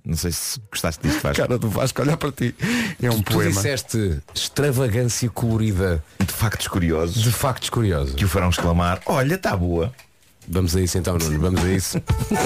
[0.06, 1.38] Não sei se gostaste disto, faz.
[1.38, 2.54] Cara do Vasco, olhar para ti.
[3.02, 3.50] É um Tu poema.
[3.52, 8.14] disseste extravagância colorida De factos curiosos de factos curiosos.
[8.14, 9.94] que o farão exclamar, olha, está boa.
[10.48, 12.02] Vamos a isso então, Nuno, vamos a isso.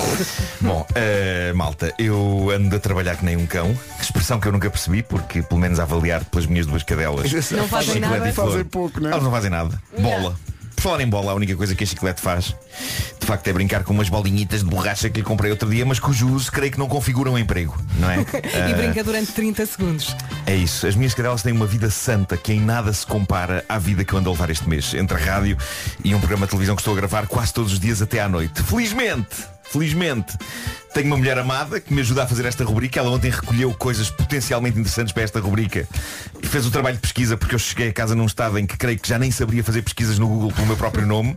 [0.61, 3.77] Bom, eh, malta, eu ando a trabalhar que nem um cão.
[3.99, 7.31] Expressão que eu nunca percebi, porque pelo menos a avaliar pelas minhas duas cadelas.
[7.51, 8.29] Não fazem nada.
[8.29, 8.33] e.
[8.33, 9.09] Fazem pouco, né?
[9.11, 9.81] Elas não fazem nada.
[9.99, 10.35] Bola.
[10.77, 12.55] Por falar em bola, a única coisa que a chiclete faz
[13.19, 15.99] de facto é brincar com umas bolinhitas de borracha que lhe comprei outro dia, mas
[15.99, 18.17] cujo uso creio que não configura um emprego, não é?
[18.23, 20.15] E Ah, brinca durante 30 segundos.
[20.45, 20.87] é isso.
[20.87, 24.13] As minhas cadelas têm uma vida santa que em nada se compara à vida que
[24.13, 24.93] eu ando a levar este mês.
[24.93, 25.57] Entre a rádio
[26.05, 28.29] e um programa de televisão que estou a gravar quase todos os dias até à
[28.29, 28.61] noite.
[28.63, 29.35] Felizmente,
[29.71, 30.37] felizmente,
[30.93, 32.99] tenho uma mulher amada que me ajuda a fazer esta rubrica.
[32.99, 35.87] Ela ontem recolheu coisas potencialmente interessantes para esta rubrica.
[36.41, 38.77] E fez o trabalho de pesquisa porque eu cheguei a casa num estado em que
[38.77, 41.35] creio que já nem saberia fazer pesquisas no Google pelo meu próprio nome.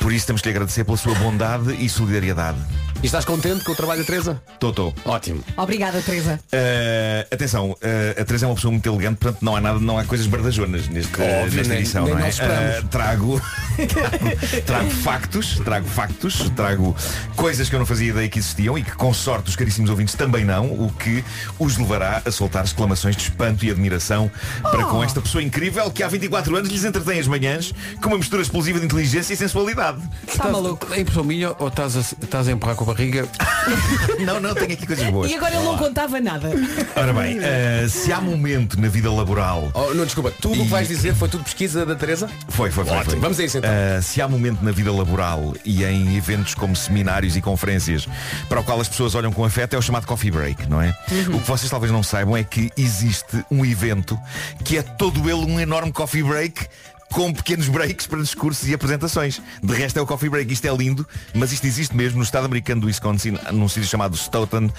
[0.00, 2.58] Por isso temos que lhe agradecer pela sua bondade e solidariedade.
[3.00, 4.42] E estás contente com o trabalho da Teresa?
[4.58, 4.92] Tô, tô.
[5.04, 5.40] Ótimo.
[5.56, 6.40] Obrigada, Teresa.
[6.52, 9.96] Uh, atenção, uh, a Teresa é uma pessoa muito elegante, portanto não há nada, não
[9.96, 12.28] há coisas bardajonas neste, Óbvio, nesta nem- edição, nem não é?
[12.30, 13.40] Uh, trago,
[13.86, 16.96] trago, trago factos, trago factos, trago
[17.36, 20.14] coisas que eu não fazia ideia que existiam e que com sorte os caríssimos ouvintes
[20.16, 21.22] também não, o que
[21.56, 24.28] os levará a soltar exclamações de espanto e admiração
[24.60, 28.18] para com esta pessoa incrível que há 24 anos lhes entretém as manhãs com uma
[28.18, 30.02] mistura explosiva de inteligência e sensualidade.
[30.26, 30.92] Está maluco.
[30.92, 33.28] É impressão minha ou estás a, estás a empurrar com barriga?
[34.24, 35.30] Não, não, tenho aqui coisas boas.
[35.30, 36.50] E agora ele não contava nada.
[36.96, 40.70] Ora bem, uh, se há momento na vida laboral Oh, não, desculpa, tudo o que
[40.70, 42.28] vais dizer foi tudo pesquisa da Teresa?
[42.48, 43.04] Foi, foi, foi.
[43.04, 43.16] Foi.
[43.16, 43.70] Vamos a isso, então.
[43.70, 48.08] Uh, se há momento na vida laboral e em eventos como seminários e conferências
[48.48, 50.96] para o qual as pessoas olham com afeto é o chamado coffee break, não é?
[51.28, 54.18] O que vocês talvez não saibam é que existe um evento
[54.64, 56.66] que é todo ele um enorme coffee break
[57.12, 59.40] com pequenos breaks para discursos e apresentações.
[59.62, 60.52] De resto é o coffee break.
[60.52, 64.16] Isto é lindo, mas isto existe mesmo no estado americano do Wisconsin, num sítio chamado
[64.16, 64.70] Stoughton.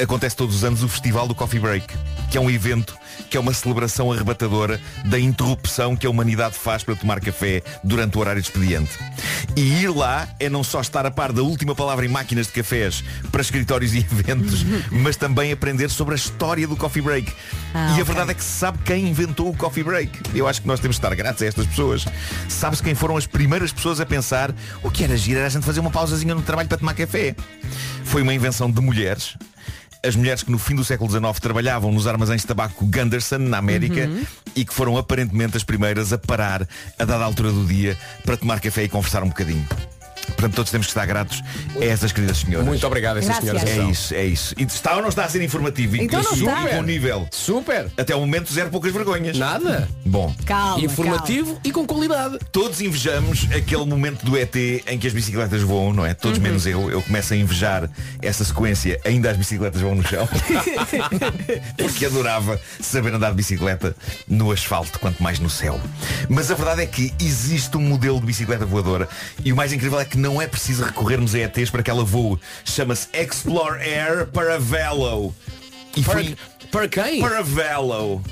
[0.00, 1.86] Acontece todos os anos o Festival do Coffee Break,
[2.30, 2.96] que é um evento
[3.28, 8.16] que é uma celebração arrebatadora da interrupção que a humanidade faz para tomar café durante
[8.16, 8.90] o horário de expediente.
[9.54, 12.52] E ir lá é não só estar a par da última palavra em máquinas de
[12.52, 17.32] cafés para escritórios e eventos, mas também aprender sobre a história do coffee break.
[17.74, 18.04] Ah, e a ok.
[18.04, 20.10] verdade é que se sabe quem inventou o coffee break.
[20.34, 22.04] Eu acho que nós temos de estar gratos a estas pessoas.
[22.48, 25.64] Sabe-se quem foram as primeiras pessoas a pensar o que era giro era a gente
[25.64, 27.34] fazer uma pausazinha no trabalho para tomar café.
[28.04, 29.36] Foi uma invenção de mulheres.
[30.04, 33.58] As mulheres que no fim do século XIX trabalhavam nos armazéns de tabaco Gunderson, na
[33.58, 34.10] América,
[34.54, 36.66] e que foram aparentemente as primeiras a parar
[36.98, 39.66] a dada altura do dia para tomar café e conversar um bocadinho.
[40.26, 41.42] Portanto, todos temos que estar gratos
[41.80, 42.66] a estas queridas senhoras.
[42.66, 43.68] Muito obrigado a essas Graças.
[43.68, 43.88] senhoras.
[43.88, 44.54] É isso, é isso.
[44.58, 45.96] E está ou não está a ser informativo?
[45.96, 46.76] E Então não super está.
[46.76, 47.28] bom nível.
[47.30, 47.90] Super.
[47.96, 49.36] Até o momento zero poucas vergonhas.
[49.38, 49.88] Nada.
[50.04, 52.38] Bom, Calma, Informativo e com qualidade.
[52.50, 54.54] todos invejamos aquele momento do ET
[54.86, 56.14] em que as bicicletas voam, não é?
[56.14, 56.44] Todos Uhum.
[56.44, 56.90] menos eu.
[56.90, 57.88] Eu começo a invejar
[58.20, 59.00] essa sequência.
[59.04, 60.28] Ainda as bicicletas vão no chão.
[61.76, 63.94] Porque adorava saber andar de bicicleta
[64.28, 65.80] no asfalto, quanto mais no céu.
[66.28, 69.08] Mas a verdade é que existe um modelo de bicicleta voadora
[69.44, 72.04] e o mais incrível é que não é preciso recorrermos a ETs para que ela
[72.04, 72.38] voe.
[72.64, 75.34] Chama-se Explore Air Paravello.
[75.96, 76.36] E Para, foi
[76.70, 77.20] para quem?
[77.20, 78.22] Paravello.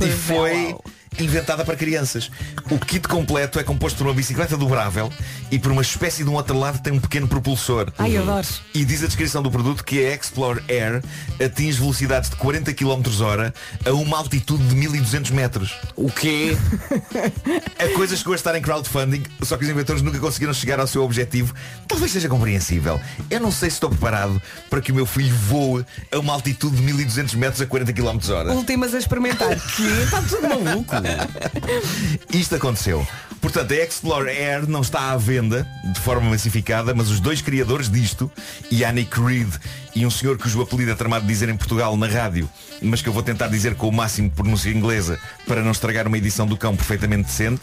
[0.00, 0.76] E foi
[1.18, 2.30] inventada para crianças.
[2.70, 5.10] O kit completo é composto por uma bicicleta dobrável
[5.50, 7.92] e por uma espécie de um outro lado que tem um pequeno propulsor.
[7.98, 8.46] Ai, adoro.
[8.74, 11.02] E diz a descrição do produto que a Explore Air
[11.44, 15.74] atinge velocidades de 40 km hora a uma altitude de 1200 metros.
[15.94, 16.56] O quê?
[17.78, 20.86] A coisa chegou a estar em crowdfunding, só que os inventores nunca conseguiram chegar ao
[20.86, 21.54] seu objetivo.
[21.86, 23.00] Talvez seja compreensível.
[23.30, 26.76] Eu não sei se estou preparado para que o meu filho voe a uma altitude
[26.76, 28.52] de 1200 metros a 40 km hora.
[28.52, 29.48] Últimas a experimentar.
[29.76, 30.94] que está tudo maluco.
[32.32, 33.06] Isto aconteceu.
[33.40, 37.88] Portanto, a Explore Air não está à venda de forma massificada, mas os dois criadores
[37.88, 38.30] disto,
[38.72, 39.48] Yannick Reed
[39.94, 42.48] e um senhor cujo apelido é tramado de dizer em Portugal na rádio,
[42.82, 46.06] mas que eu vou tentar dizer com o máximo de pronúncia inglesa para não estragar
[46.06, 47.62] uma edição do cão perfeitamente decente.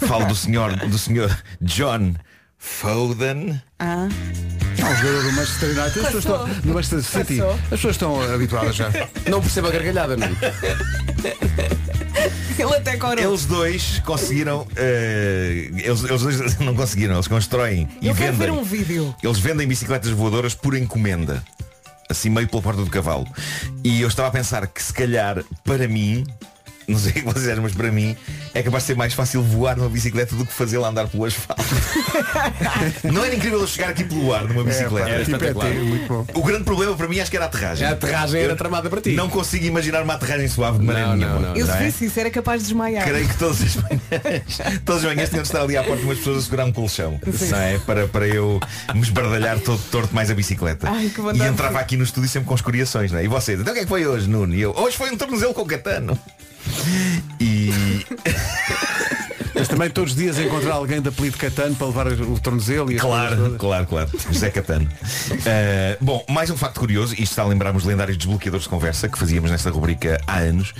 [0.06, 2.14] Falo do senhor, do senhor John
[2.58, 3.60] Foden.
[3.78, 4.08] Ah,
[4.82, 5.86] Há um jogador do Manchester United.
[5.86, 7.40] As pessoas estão, do Manchester City.
[7.42, 8.90] As pessoas estão habituadas já.
[9.28, 10.28] Não percebo a gargalhada, não.
[12.62, 13.18] ele até corou.
[13.18, 14.66] Eles dois conseguiram.
[14.76, 18.54] eh, eles, eles dois não conseguiram, eles constroem e Eu quero vendem.
[18.54, 19.14] ver um vídeo.
[19.22, 21.42] Eles vendem bicicletas voadoras por encomenda.
[22.08, 23.26] Assim meio pela porta do cavalo.
[23.84, 26.26] E eu estava a pensar que se calhar, para mim,
[26.90, 28.16] não sei o que vocês acham, mas para mim,
[28.54, 31.62] é capaz de ser mais fácil voar numa bicicleta do que fazê-la andar pelo asfalto.
[33.12, 35.08] não era incrível eu chegar aqui pelo ar numa bicicleta?
[35.08, 35.74] Era Tipo ET, espetacular.
[35.74, 36.26] muito bom.
[36.34, 37.86] O grande problema para mim acho que era a aterragem.
[37.86, 39.12] A aterragem era Eu tramada para ti.
[39.12, 41.40] Não consigo imaginar uma aterragem suave de maneira Não, nenhuma.
[41.40, 41.86] não, Eu não se é?
[41.86, 43.04] visse isso era capaz de desmaiar.
[43.04, 46.18] Creio que todas as manhãs, todas as manhãs tinham de estar ali à porta umas
[46.18, 47.20] pessoas a segurar um colchão.
[47.50, 47.78] Não é?
[47.78, 48.60] para, para eu
[48.94, 50.88] me esbardalhar todo torto mais a bicicleta.
[50.90, 53.24] Ai, que e entrava aqui no estúdio sempre com escoriações, não é?
[53.24, 54.54] E vocês, então o que é que foi hoje, Nuno?
[54.54, 56.18] E eu, hoje foi um tornozelo com catano.
[57.40, 57.70] E
[59.60, 62.94] Mas também todos os dias encontrar alguém de apelido Catano para levar o tornozelo e
[62.94, 64.10] as claro, claro, claro.
[64.30, 64.88] José Catano.
[65.30, 69.06] Uh, bom, mais um facto curioso, isto está a lembrar os lendários desbloqueadores de conversa
[69.06, 70.72] que fazíamos nesta rubrica há anos.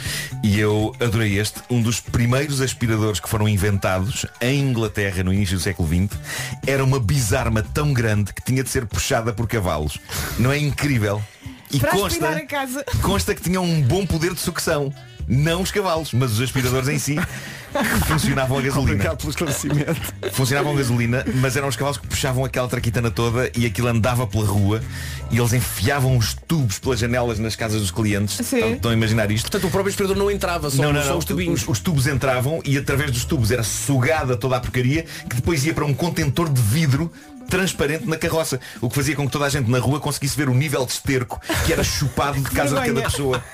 [0.43, 5.59] E eu adorei este, um dos primeiros aspiradores que foram inventados em Inglaterra no início
[5.59, 6.19] do século XX,
[6.67, 9.99] era uma bizarma tão grande que tinha de ser puxada por cavalos.
[10.39, 11.23] Não é incrível?
[11.71, 12.85] E Para consta, aspirar a casa.
[13.03, 14.93] consta que tinham um bom poder de sucção.
[15.31, 18.93] Não os cavalos, mas os aspiradores em si que funcionavam a gasolina.
[18.95, 20.15] Obrigado pelo esclarecimento.
[20.33, 24.27] Funcionavam a gasolina, mas eram os cavalos que puxavam aquela traquitana toda e aquilo andava
[24.27, 24.83] pela rua
[25.31, 28.45] e eles enfiavam os tubos pelas janelas nas casas dos clientes.
[28.45, 28.57] Sim.
[28.57, 29.45] Estão, estão a imaginar isto?
[29.45, 31.19] Portanto, o próprio aspirador não entrava, só, não, não, só não.
[31.19, 31.63] os tubinhos.
[31.63, 35.65] Os, os tubos entravam e através dos tubos era sugada toda a porcaria que depois
[35.65, 37.13] ia para um contentor de vidro
[37.51, 40.49] transparente na carroça, o que fazia com que toda a gente na rua conseguisse ver
[40.49, 43.45] o nível de esterco que era chupado de casa de cada pessoa.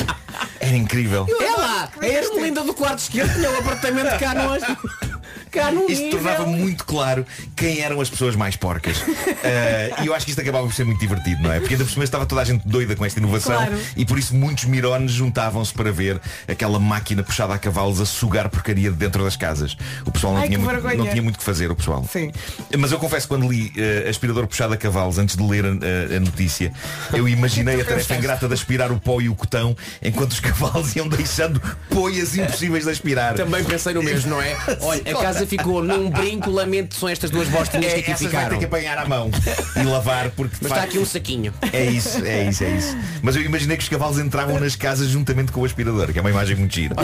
[0.60, 1.26] Era incrível.
[1.40, 5.15] É lá, é a Ermelinda do quarto esquerdo, tinha um apartamento cá no...
[5.50, 6.10] Cá no Isto nível.
[6.20, 8.96] tornava muito claro quem eram as pessoas mais porcas.
[9.48, 11.60] Eh, e eu acho que isto acabava por ser muito divertido, não é?
[11.60, 13.78] Porque ainda por cima estava toda a gente doida com esta inovação Claro.
[13.96, 18.48] e por isso muitos mirones juntavam-se para ver aquela máquina puxada a cavalos a sugar
[18.48, 19.76] porcaria de dentro das casas.
[20.04, 22.04] O pessoal não, Ai, tinha muito, não tinha muito que fazer, o pessoal.
[22.10, 22.32] Sim.
[22.76, 25.68] Mas eu confesso que quando li eh, aspirador puxado a cavalos antes de ler a,
[25.68, 26.72] a- a notícia,
[27.12, 30.96] eu imaginei a tarefa ingrata de aspirar o pó e o cotão enquanto os cavalos
[30.96, 33.34] iam deixando poias impossíveis de aspirar.
[33.34, 34.56] Também pensei no mesmo, não é?
[34.80, 38.22] Olha, a casa ficou num brinco, lamento, são estas duas bostinhas que É, aqui essas
[38.22, 38.48] vai ficaram.
[38.50, 39.30] ter que apanhar à mão
[39.76, 41.52] e lavar porque Mas está aqui um saquinho.
[41.72, 42.96] é isso, é isso, é isso.
[43.22, 46.20] Mas eu imaginei que os cavalos entravam nas casas juntamente com o aspirador, que é
[46.22, 46.94] uma imagem muito gira.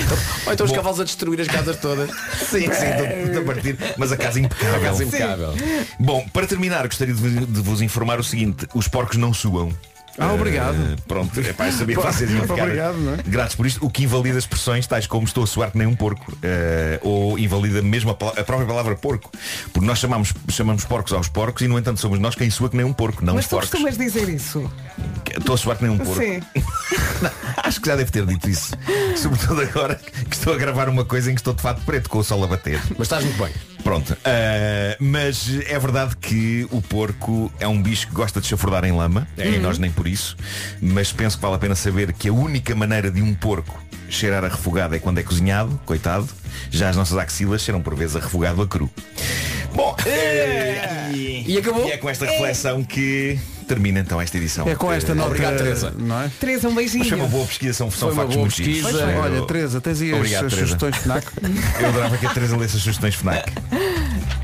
[0.46, 0.76] Ou então os Bom.
[0.76, 2.08] cavalos a destruir as casas todas.
[2.48, 4.80] Sim, sim, estou a partir, mas a casa impecável.
[4.80, 5.54] Casa impecável.
[5.98, 9.72] Bom, para terminar, gostaria de vos- de vos informar o seguinte: os porcos não suam.
[10.18, 10.74] Ah, obrigado.
[10.74, 13.16] Eh, pronto, é eu sabia que vocês iam ficar Obrigado, não é?
[13.26, 15.94] gratos por isto, o que invalida expressões tais como estou a suar que nem um
[15.94, 19.30] porco, eh, ou invalida mesmo a, a própria palavra porco,
[19.72, 22.76] porque nós chamamos, chamamos porcos aos porcos e no entanto somos nós quem sua que
[22.76, 23.70] nem um porco, não Mas os tu porcos.
[23.70, 24.70] costumas dizer isso.
[25.30, 26.14] Estou a suar que nem um porco.
[26.14, 26.42] Sim.
[27.64, 28.72] Acho que já deve ter dito isso.
[29.16, 32.18] Sobretudo agora que estou a gravar uma coisa em que estou de fato preto com
[32.18, 32.80] o sol a bater.
[32.98, 33.52] Mas estás muito bem.
[33.82, 34.16] Pronto.
[34.24, 38.92] ah, mas é verdade que o porco é um bicho que gosta de chafurdar em
[38.92, 39.26] lama.
[39.36, 40.36] E nós nem por isso.
[40.80, 43.82] Mas penso que vale a pena saber que a única maneira de um porco
[44.12, 46.28] cheirar a refogado é quando é cozinhado, coitado.
[46.70, 48.90] Já as nossas axilas cheiram por vezes a refogado a cru.
[49.74, 51.86] Bom, eh, e, E acabou?
[51.88, 54.68] e é com esta reflexão que termina então esta edição.
[54.68, 55.28] É com esta nota.
[55.30, 55.94] Obrigado, Teresa.
[55.98, 56.30] Não é?
[56.38, 56.98] Teresa, um beijinho.
[57.00, 58.90] Mas foi uma boa pesquisa, são, são Foi uma factos boa pesquisa.
[58.90, 60.66] Foi, Olha, eu- Teresa, tens aí as, Obrigado, as Teresa.
[60.78, 61.26] sugestões FNAC?
[61.80, 63.50] Eu adorava que a Teresa lesse as sugestões FNAC.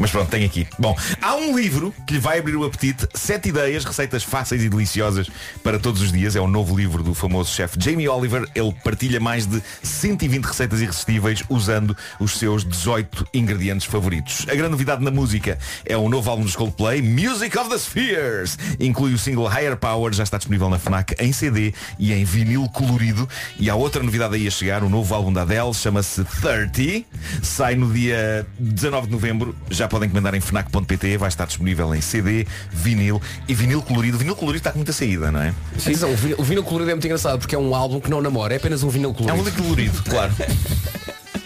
[0.00, 0.66] Mas pronto, tem aqui.
[0.78, 3.06] Bom, há um livro que lhe vai abrir o apetite.
[3.12, 5.28] Sete ideias, receitas fáceis e deliciosas
[5.62, 6.34] para todos os dias.
[6.34, 8.48] É o novo livro do famoso chefe Jamie Oliver.
[8.54, 14.46] Ele partilha mais de 120 receitas irresistíveis usando os seus 18 ingredientes favoritos.
[14.48, 18.58] A grande novidade na música é o novo álbum dos Coldplay, Music of the Spheres.
[18.80, 22.66] Inclui o single Higher Power, já está disponível na FNAC em CD e em vinil
[22.70, 23.28] colorido.
[23.58, 27.06] E há outra novidade aí a chegar, o novo álbum da Adele, chama-se 30.
[27.42, 29.54] Sai no dia 19 de novembro.
[29.68, 34.16] Já podem encomendar em FNAC.pt, vai estar disponível em CD, vinil e vinil colorido.
[34.16, 35.52] O vinil colorido está com muita saída, não é?
[35.78, 38.22] Atenção, o vinil, o vinil colorido é muito engraçado porque é um álbum que não
[38.22, 39.44] namora, é apenas um vinil É um colorido.
[39.50, 40.32] vinil colorido, claro.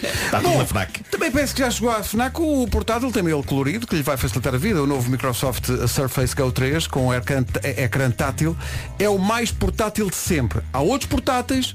[0.08, 1.02] Está tudo na FNAC.
[1.10, 4.16] Também penso que já chegou à FNAC o portátil, tem ele colorido, que lhe vai
[4.16, 4.82] facilitar a vida.
[4.82, 7.44] O novo Microsoft Surface Go 3 com ecrã,
[7.76, 8.56] ecrã tátil
[8.98, 10.60] é o mais portátil de sempre.
[10.72, 11.74] Há outros portáteis,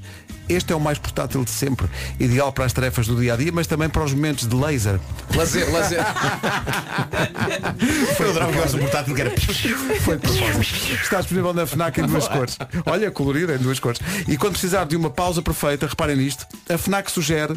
[0.50, 1.86] este é o mais portátil de sempre.
[2.18, 4.98] Ideal para as tarefas do dia a dia, mas também para os momentos de laser.
[5.36, 6.04] Lazer, lazer.
[8.16, 9.30] Foi o drama que gosto do portátil que era.
[10.00, 10.92] Foi de propósito.
[11.02, 12.58] Está disponível na FNAC em duas cores.
[12.84, 14.00] Olha, colorido em duas cores.
[14.26, 17.54] E quando precisar de uma pausa perfeita, reparem nisto, a FNAC sugere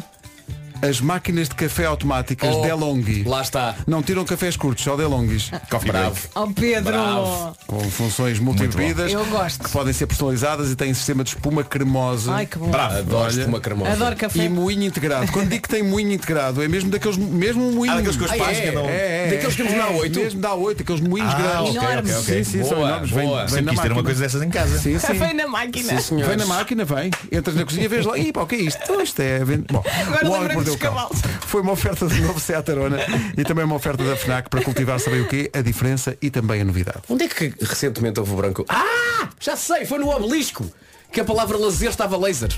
[0.88, 3.24] as máquinas de café automáticas Oh, DeLonghi.
[3.24, 3.74] Lá está.
[3.86, 5.50] Não tiram cafés curtos, só DeLonghis.
[5.70, 6.16] Coffee break.
[6.34, 6.92] Oh Pedro.
[6.92, 7.56] Bravo.
[7.66, 9.64] Com funções multibebidas Eu gosto.
[9.64, 12.70] que podem ser personalizadas e têm sistema de espuma cremosa Ai que bom.
[12.70, 12.98] Bravo.
[12.98, 13.40] Adoro Olha.
[13.40, 13.92] espuma cremosa.
[13.92, 14.44] Adoro café.
[14.44, 15.30] e moinho integrado.
[15.32, 17.92] Quando digo que tem moinho integrado, é mesmo daqueles mesmo um moinho.
[17.92, 18.60] Ah, daqueles com os Ah, pais é?
[18.60, 18.76] que.
[18.76, 20.16] É, é, Daqueles que temos na A8?
[20.16, 21.76] Mesmo dá 8, aqueles moinhos Ah, grandes.
[21.76, 22.44] ok, ok, ok.
[22.44, 23.10] Sim, sim, são Boa, enormes.
[23.10, 23.38] Vem, boa.
[23.40, 24.04] vem Sempre na quis ter uma máquina.
[24.04, 24.78] coisa dessas em casa.
[24.78, 25.14] Sim, sim.
[25.14, 26.00] Foi na máquina.
[26.00, 26.28] senhores.
[26.28, 27.10] Vem na máquina, vem.
[27.32, 28.18] Entras na cozinha e vês lá.
[28.18, 28.80] Ih, pá, o que é isto?
[28.82, 29.40] Então, Isto é.
[29.70, 30.94] Bom, Agora o homem mordeu o dos cão.
[30.94, 31.20] cavalos.
[31.46, 32.98] Foi uma oferta do novo Seat Arona
[33.36, 35.50] e também uma oferta da FNAC para cultivar saber o quê?
[35.52, 37.00] A diferença e também a novidade.
[37.08, 38.64] Onde é que recentemente houve o branco?
[38.68, 39.28] Ah!
[39.40, 40.64] Já sei, foi no obelisco.
[41.12, 42.50] Que a palavra lazer estava laser.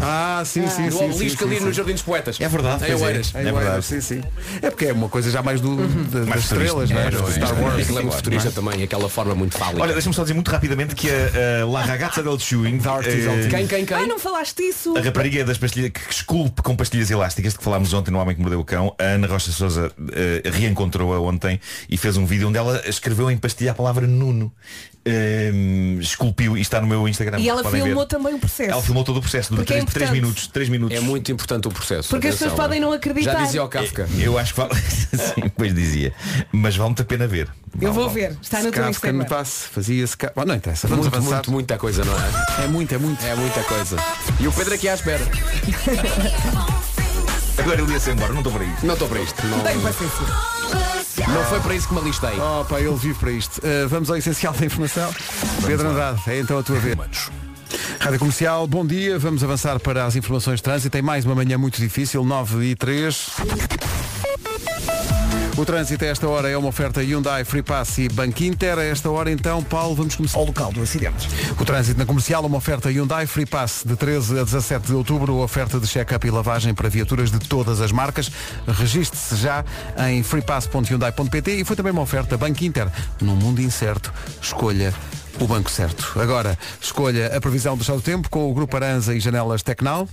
[0.00, 1.04] Ah, sim, sim, No sim.
[1.04, 1.76] obelisco sim, ali sim, no sim.
[1.76, 2.40] Jardim dos Poetas.
[2.40, 3.04] É verdade, Em pois é.
[3.04, 3.34] Oeiras.
[3.34, 4.22] É, É verdade, sim, sim.
[4.60, 6.04] É porque é uma coisa já mais do, Uhum.
[6.10, 7.04] da- das Mais estrelas, não é?
[7.10, 7.22] futurista.
[7.24, 7.82] Do É, Star é, Wars.
[7.82, 9.82] Aquilo é muito futurista também, aquela forma muito fálica.
[9.82, 13.66] Olha, deixa-me só dizer muito rapidamente que a, a La Ragazza del Chewing, eh, quem,
[13.66, 13.96] quem, quem?
[13.96, 14.96] Ai, não falaste isso.
[14.96, 18.34] a rapariga das pastilhas que esculpe com pastilhas elásticas de que falámos ontem no Homem
[18.34, 22.48] que Mordeu o Cão, a Ana Rocha Souza eh, reencontrou-a ontem e fez um vídeo
[22.48, 24.52] onde ela escreveu em pastilha a palavra Nuno.
[25.06, 25.52] Eh,
[26.00, 27.38] esculpiu e está no meu Instagram.
[27.38, 27.86] E ela podem ver.
[27.88, 28.70] filmou também o processo.
[28.70, 30.12] Ela filmou todo o processo, dura Porque é 3, importante.
[30.12, 30.46] minutos.
[30.46, 30.96] 3 minutos.
[30.96, 32.08] É muito importante o processo.
[32.08, 33.32] Porque as pessoas podem não acreditar.
[33.32, 34.08] Já dizia o Kafka.
[34.18, 34.74] Eu acho que vale.
[34.80, 36.14] Sim, pois dizia.
[36.50, 37.48] Mas vale muito a pena ver.
[37.80, 38.20] Eu Vale, vou vale.
[38.28, 38.38] ver.
[38.40, 39.24] Está no teu Kafka no Instagram.
[39.26, 40.16] passe, fazia-se.
[40.16, 41.34] ca- Bom, não interessa, vamos Muito, avançar.
[41.36, 42.64] muito, muita coisa, não é?
[42.64, 43.24] É muito, é muito.
[43.26, 43.96] É muita coisa.
[44.40, 45.24] E o Pedro aqui à espera.
[47.58, 48.86] Agora ele ia-se embora, não estou para isso.
[48.86, 49.46] Não estou para isto.
[49.46, 51.03] Não, Tem paciência.
[51.28, 52.38] Não foi para isso que me alistei.
[52.38, 53.58] Oh, pá, ele vive para isto.
[53.58, 55.14] Uh, vamos ao essencial da informação.
[55.66, 56.96] Pedro Andrade, é então a tua vez.
[58.00, 59.18] Rádio Comercial, bom dia.
[59.18, 60.90] Vamos avançar para as informações de trânsito.
[60.90, 63.30] Tem mais uma manhã muito difícil, 9 e 3.
[65.56, 68.76] O trânsito a esta hora é uma oferta Hyundai Free Pass e Banco Inter.
[68.76, 70.36] A esta hora então, Paulo, vamos começar.
[70.36, 71.28] Ao local do acidente.
[71.60, 75.36] O trânsito na comercial, uma oferta Hyundai Free Pass de 13 a 17 de outubro,
[75.36, 78.32] oferta de check-up e lavagem para viaturas de todas as marcas.
[78.66, 79.64] Registre-se já
[80.08, 82.88] em freepass.hyundai.pt e foi também uma oferta Banco Inter.
[83.20, 84.12] Num mundo incerto,
[84.42, 84.92] escolha
[85.40, 86.18] o banco certo.
[86.20, 90.08] Agora, escolha a previsão do estado do tempo com o Grupo Aranza e Janelas Tecnal.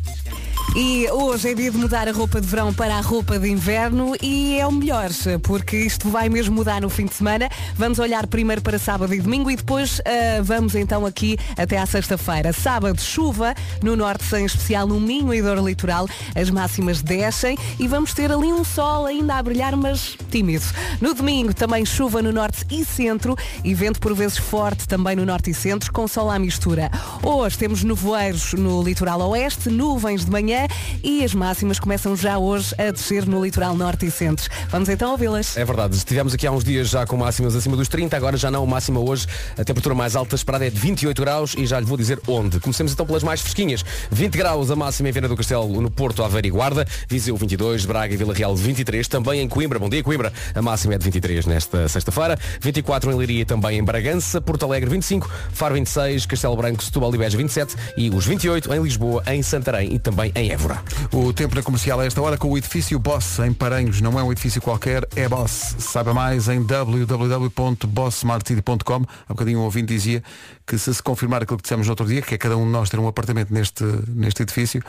[0.76, 4.14] E hoje é dia de mudar a roupa de verão para a roupa de inverno
[4.22, 5.10] e é o melhor,
[5.44, 7.50] porque isto vai mesmo mudar no fim de semana.
[7.76, 11.86] Vamos olhar primeiro para sábado e domingo e depois ah, vamos então aqui até à
[11.86, 12.54] sexta-feira.
[12.54, 13.54] Sábado, chuva
[13.84, 16.08] no norte, em especial no Minho e Dor Litoral.
[16.34, 20.64] As máximas descem e vamos ter ali um sol ainda a brilhar, mas tímido.
[21.02, 25.26] No domingo, também chuva no norte e centro e vento por vezes forte também no
[25.26, 26.89] norte e centro, com sol à mistura.
[27.24, 30.67] Hoje temos nevoeiros no litoral oeste, nuvens de manhã
[31.04, 34.50] e as máximas começam já hoje a descer no litoral norte e centro.
[34.69, 35.58] Vamos então ouvi-las.
[35.58, 38.50] É verdade, estivemos aqui há uns dias já com máximas acima dos 30, agora já
[38.50, 41.86] não, máxima hoje, a temperatura mais alta esperada é de 28 graus e já lhe
[41.86, 42.60] vou dizer onde.
[42.60, 43.84] Comecemos então pelas mais fresquinhas.
[44.12, 47.86] 20 graus a máxima em Viana do Castelo, no Porto, Aveiro e Guarda, Viseu 22,
[47.86, 51.06] Braga e Vila Real 23, também em Coimbra, bom dia Coimbra, a máxima é de
[51.06, 56.27] 23 nesta sexta-feira, 24 em Leiria e também em Bragança, Porto Alegre 25, Faro 26,
[56.27, 60.31] Castelo Branco, Setúbal e Beja 27 e os 28 em Lisboa, em Santarém e também
[60.35, 60.79] em Évora.
[61.12, 63.99] O tempo na comercial a esta hora com o edifício Boss em Paranhos.
[63.99, 65.75] Não é um edifício qualquer, é Boss.
[65.79, 69.06] Saiba mais em www.bosssmartcity.com.
[69.27, 70.23] Há bocadinho um ouvinte dizia
[70.67, 72.71] que se se confirmar aquilo que dissemos no outro dia, que é cada um de
[72.71, 74.83] nós ter um apartamento neste, neste edifício,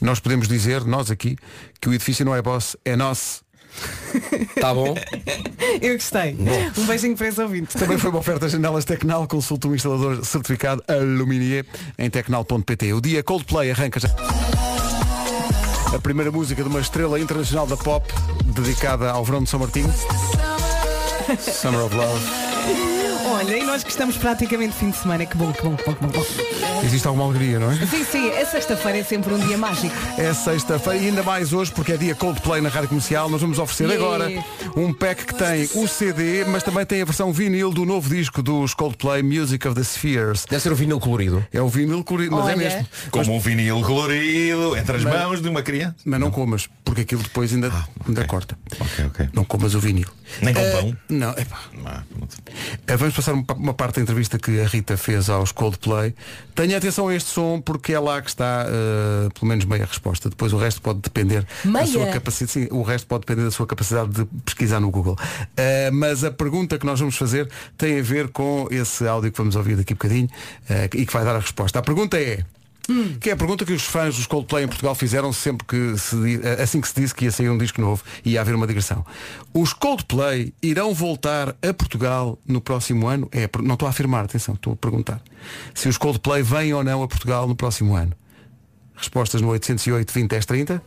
[0.00, 1.36] nós podemos dizer, nós aqui,
[1.80, 3.47] que o edifício não é Boss, é nosso.
[4.60, 4.94] Tá bom?
[5.80, 6.36] Eu gostei.
[6.76, 7.76] Um beijinho para esse ouvinte.
[7.76, 11.64] Também foi uma oferta janelas Tecnal, consulta um instalador certificado Aluminier
[11.98, 12.92] em tecnal.pt.
[12.92, 14.08] O dia Coldplay arranca já.
[15.94, 18.06] A primeira música de uma estrela internacional da pop
[18.44, 19.92] dedicada ao verão de São Martinho.
[21.38, 22.47] Summer of Love.
[23.38, 25.94] Olha, e nós que estamos praticamente fim de semana, que bom, que bom, que bom,
[25.94, 26.10] que bom.
[26.10, 26.82] que bom.
[26.82, 27.76] Existe alguma alegria, não é?
[27.86, 29.94] Sim, sim, a sexta-feira é sempre um dia mágico.
[30.16, 33.28] É sexta-feira e ainda mais hoje porque é dia Coldplay na Rádio Comercial.
[33.30, 34.04] Nós vamos oferecer Yeah.
[34.04, 34.44] agora
[34.76, 38.42] um pack que tem o CD, mas também tem a versão vinil do novo disco
[38.42, 40.44] dos Coldplay Music of the Spheres.
[40.48, 41.46] Deve ser o vinil colorido.
[41.52, 42.52] É o vinil colorido, mas Olha.
[42.52, 42.86] é mesmo.
[43.10, 45.94] Como um vinil colorido entre as mãos de uma criança.
[46.04, 47.70] Mas não comas, porque aquilo depois ainda,
[48.06, 48.58] ainda corta.
[48.80, 49.28] Ok, ok.
[49.32, 50.08] Não comas o vinil.
[50.42, 50.96] Nem com Eh, pão.
[51.08, 51.58] Não, é pá.
[51.86, 52.02] Ah.
[52.86, 56.14] Eh, Vamos passar uma, uma parte da entrevista que a Rita fez aos Coldplay.
[56.54, 60.28] Tenha atenção a este som porque é lá que está eh, pelo menos meia resposta.
[60.28, 61.86] Depois o resto pode depender da Meia?
[61.86, 62.52] sua capacidade.
[62.52, 65.16] Sim, o resto pode depender da sua capacidade de pesquisar no Google.
[65.56, 69.38] Eh, mas a pergunta que nós vamos fazer tem a ver com esse áudio que
[69.38, 70.28] vamos ouvir daqui a bocadinho
[70.68, 71.78] eh, e que vai dar a resposta.
[71.78, 72.44] A pergunta é.
[73.20, 76.16] Que é a pergunta que os fãs dos Coldplay em Portugal fizeram sempre que se,
[76.16, 78.66] di- assim que se disse que ia sair um disco novo e ia haver uma
[78.66, 79.04] digressão.
[79.52, 83.28] Os Coldplay irão voltar a Portugal no próximo ano?
[83.30, 85.20] É, não estou a afirmar, atenção, estou a perguntar.
[85.74, 88.12] Se os Coldplay vêm ou não a Portugal no próximo ano.
[88.96, 90.82] Respostas no 808 20 10 30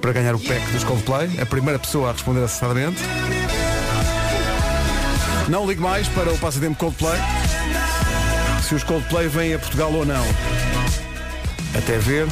[0.00, 1.40] para ganhar o pack dos Coldplay.
[1.40, 3.00] A primeira pessoa a responder acertadamente.
[5.48, 7.18] Não ligue mais para o passatempo Coldplay.
[8.66, 10.24] Se os Coldplay vêm a Portugal ou não.
[11.74, 12.26] Até ver.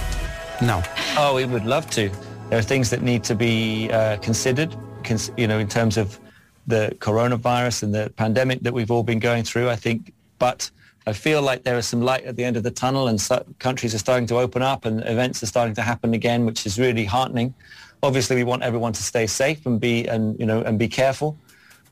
[0.61, 0.83] Não.
[1.17, 2.11] Oh, we would love to.
[2.51, 4.75] There are things that need to be uh, considered,
[5.05, 6.19] cons- you know, in terms of
[6.67, 10.13] the coronavirus and the pandemic that we've all been going through, I think.
[10.39, 10.71] But
[11.07, 13.45] I feel like there is some light at the end of the tunnel and so-
[13.59, 16.79] countries are starting to open up and events are starting to happen again, which is
[16.79, 17.55] really heartening.
[18.03, 21.37] Obviously, we want everyone to stay safe and be, and, you know, and be careful.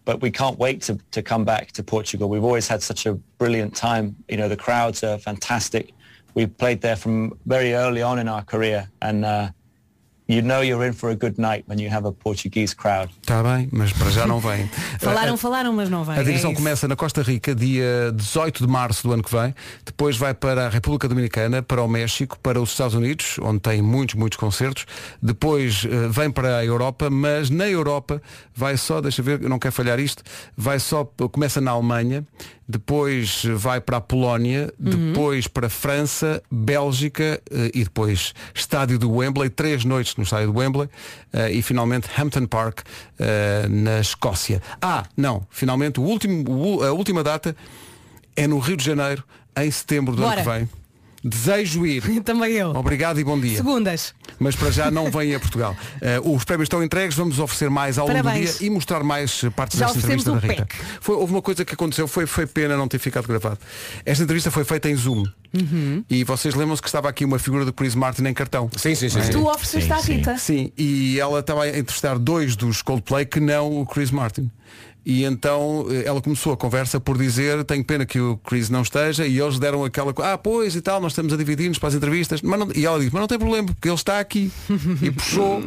[0.04, 2.28] But we can't wait to, to come back to Portugal.
[2.28, 4.14] We've always had such a brilliant time.
[4.28, 5.92] You know, the crowds are fantastic.
[6.36, 9.48] We played there from very early on in our career, and uh,
[10.28, 13.12] you know you're in for a good night when you have a Portuguese crowd.
[13.20, 14.68] Está bem, mas para já não vem.
[15.00, 16.18] Falaram, falaram, mas não vai.
[16.18, 19.54] A digressão é começa na Costa Rica dia 18 de março do ano que vem,
[19.84, 23.80] depois vai para a República Dominicana, para o México, para os Estados Unidos, onde tem
[23.80, 24.86] muitos, muitos concertos,
[25.22, 28.20] depois eh, vem para a Europa, mas na Europa
[28.54, 30.22] vai só, deixa ver, eu não quero falhar isto,
[30.56, 32.26] vai só, começa na Alemanha,
[32.68, 39.10] depois vai para a Polónia, depois para a França, Bélgica eh, e depois estádio do
[39.12, 40.88] Wembley, três noites no estádio do Wembley
[41.32, 42.80] eh, e finalmente Hampton Park
[43.18, 44.62] eh, na Escócia.
[44.80, 47.56] Ah, não, finalmente o último, a última data
[48.34, 49.24] é no Rio de Janeiro,
[49.56, 50.40] em setembro do Bora.
[50.40, 50.68] ano que vem.
[51.26, 52.02] Desejo ir.
[52.22, 52.70] Também eu.
[52.70, 53.56] Obrigado e bom dia.
[53.56, 54.14] Segundas.
[54.38, 55.76] Mas para já não vem a Portugal.
[56.00, 59.42] Eh, os prémios estão entregues, vamos oferecer mais ao longo do dia e mostrar mais
[59.56, 60.68] partes Já desta entrevista da Rita.
[61.00, 63.58] Foi, houve uma coisa que aconteceu, foi, foi pena não ter ficado gravado.
[64.04, 65.24] Esta entrevista foi feita em Zoom.
[65.54, 66.04] Uhum.
[66.08, 68.70] E vocês lembram-se que estava aqui uma figura do Chris Martin em cartão.
[68.76, 69.22] Sim, sim, sim.
[69.22, 69.32] sim.
[69.32, 70.12] Tu ofereceste à sim.
[70.16, 70.36] Rita.
[70.36, 74.50] Sim, e ela estava a entrevistar dois dos Coldplay que não o Chris Martin.
[75.08, 78.82] E então eh, ela começou a conversa por dizer tenho pena que o Chris não
[78.82, 81.94] esteja e eles deram aquela ah pois e tal, nós estamos a dividir-nos para as
[81.94, 84.50] entrevistas mas não- e ela disse, mas não tem problema porque ele está aqui
[85.00, 85.62] e puxou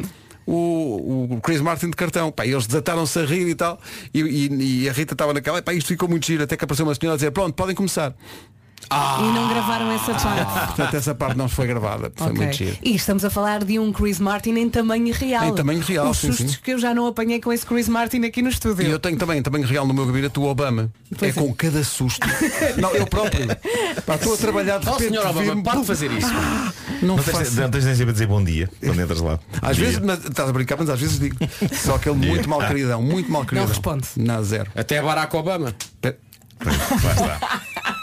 [0.46, 2.32] o, o Chris Martin de cartão.
[2.32, 3.78] Pá, eles desataram-se a rir e tal.
[4.12, 6.84] E, e- e a Rita estava naquela pá, isto ficou muito giro até que apareceu
[6.84, 8.14] uma senhora a dizer pronto, podem começar
[8.88, 10.66] E não gravaram essa parte.
[10.76, 13.92] portanto essa parte não foi gravada foi muito giro E estamos a falar de um
[13.92, 15.44] Chris Martin em tamanho real.
[15.44, 16.58] Em tamanho real, Os sim, sustos sim.
[16.62, 18.86] que eu já não apanhei com esse Chris Martin aqui no estúdio.
[18.86, 20.90] E eu tenho também, também real no meu gabinete o Obama.
[21.16, 21.42] Pois é é.
[21.42, 22.26] com cada susto.
[22.80, 23.46] não, eu próprio.
[24.06, 25.08] Pá, estou a trabalhar de Oh, repente.
[25.10, 26.28] senhor Obama, vi-me- pare de fazer isso.
[27.02, 29.38] Não, Não tens, não tens nem sempre a dizer bom dia quando entras lá.
[29.62, 29.86] Às Dia.
[29.86, 31.36] vezes, mas, estás a brincar, mas às vezes digo.
[31.72, 33.68] Só aquele muito mal queridão, muito mal queridão.
[33.68, 34.06] responde.
[34.16, 34.70] Na zero.
[34.74, 35.74] Até Barack Obama.
[36.00, 36.16] Pe-
[36.62, 37.60] Pois, lá está.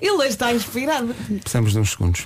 [0.00, 1.14] Ele está inspirado.
[1.40, 2.24] Precisamos de uns segundos.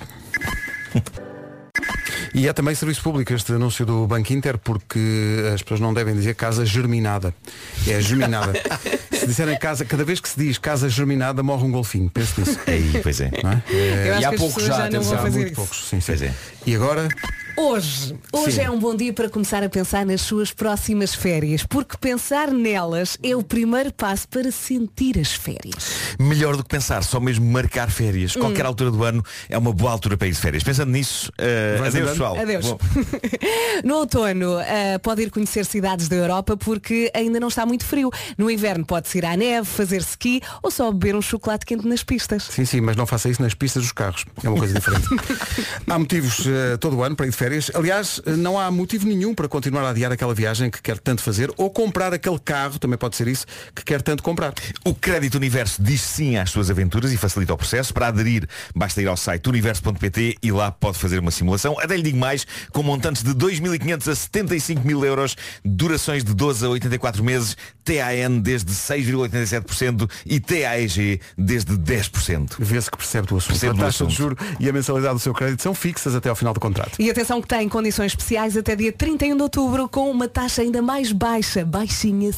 [2.33, 4.99] E é também serviço público este anúncio do Banco Inter porque
[5.53, 7.33] as pessoas não devem dizer casa germinada.
[7.87, 8.53] É germinada.
[9.13, 12.09] se disserem casa, cada vez que se diz casa germinada morre um golfinho.
[12.09, 12.59] Pense nisso.
[12.65, 13.31] Aí, pois é.
[13.43, 13.63] Não é?
[13.69, 15.17] É, e há poucos já, já atenção.
[15.17, 15.55] fazer muito isso.
[15.55, 15.89] poucos.
[15.89, 16.07] Sim, sim.
[16.07, 16.33] Pois é.
[16.65, 17.07] E agora?
[17.55, 18.61] Hoje, hoje Sim.
[18.61, 23.15] é um bom dia para começar a pensar nas suas próximas férias, porque pensar nelas
[23.21, 26.15] é o primeiro passo para sentir as férias.
[26.19, 28.35] Melhor do que pensar, só mesmo marcar férias.
[28.35, 28.39] Hum.
[28.39, 30.63] Qualquer altura do ano é uma boa altura para ir de férias.
[30.63, 31.31] Pensando nisso,
[31.77, 32.39] Vais adeus pessoal.
[32.39, 32.65] Adeus.
[33.83, 38.09] No outono ah, pode ir conhecer cidades da Europa porque ainda não está muito frio.
[38.37, 42.03] No inverno pode-se ir à neve, fazer ski ou só beber um chocolate quente nas
[42.03, 42.43] pistas.
[42.43, 44.25] Sim, sim, mas não faça isso nas pistas dos carros.
[44.43, 45.07] É uma coisa diferente.
[45.87, 47.42] há motivos eh, todo o ano para ir de férias.
[47.73, 51.21] Aliás, eh, não há motivo nenhum para continuar a adiar aquela viagem que quer tanto
[51.21, 54.53] fazer ou comprar aquele carro, também pode ser isso, que quer tanto comprar.
[54.85, 57.93] O Crédito Universo diz sim às suas aventuras e facilita o processo.
[57.93, 61.77] Para aderir, basta ir ao site universo.pt e lá pode fazer uma simulação.
[61.79, 66.65] Até lhe digo mais, com montantes de 2.500 a 75 mil euros, durações de 12
[66.65, 72.55] a 84 meses, TAN desde 6,87% e TAEG desde 10%.
[72.59, 73.49] Vê-se que percebe do assunto.
[73.49, 74.11] Percebe a taxa de assunto.
[74.11, 76.99] juro e a mensalidade do seu crédito são fixas até ao final do contrato.
[76.99, 80.81] E atenção que tem condições especiais até dia 31 de outubro com uma taxa ainda
[80.81, 82.31] mais baixa, baixinha,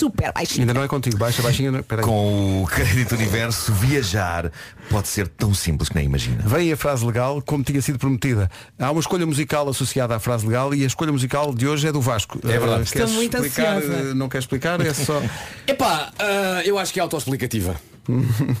[0.00, 0.62] super baixinha.
[0.62, 1.70] Ainda não é contigo, baixa, baixinha.
[1.70, 1.82] não-.
[2.02, 4.50] Com o Crédito Universo, viajar
[4.88, 6.42] pode ser tão simples que nem imagina.
[6.46, 8.50] Vem a frase legal, como tinha sido prometida.
[8.78, 11.92] Há uma escolha musical associada à frase legal e a escolha musical de hoje é
[11.92, 12.38] do Vasco.
[12.44, 12.80] É verdade.
[12.80, 13.76] Eh, Estou queres muito explicar?
[13.76, 13.94] ansiosa.
[14.10, 14.80] Eh, Não quer explicar?
[14.84, 15.22] É só.
[15.66, 17.76] Epá, ah, eu acho que é autoexplicativa.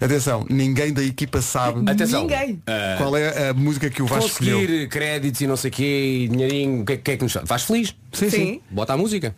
[0.00, 2.22] Atenção, ninguém da equipa sabe Atenção.
[2.22, 2.62] Ninguém.
[2.98, 4.58] Qual é a música que o Vasco escolheu.
[4.60, 7.22] conseguir créditos e não sei o quê, dinheirinho, o que, é- o que é que
[7.24, 7.94] nos faz feliz?
[8.12, 8.36] Sim, sim.
[8.36, 8.60] Sim.
[8.70, 9.34] Bota a música.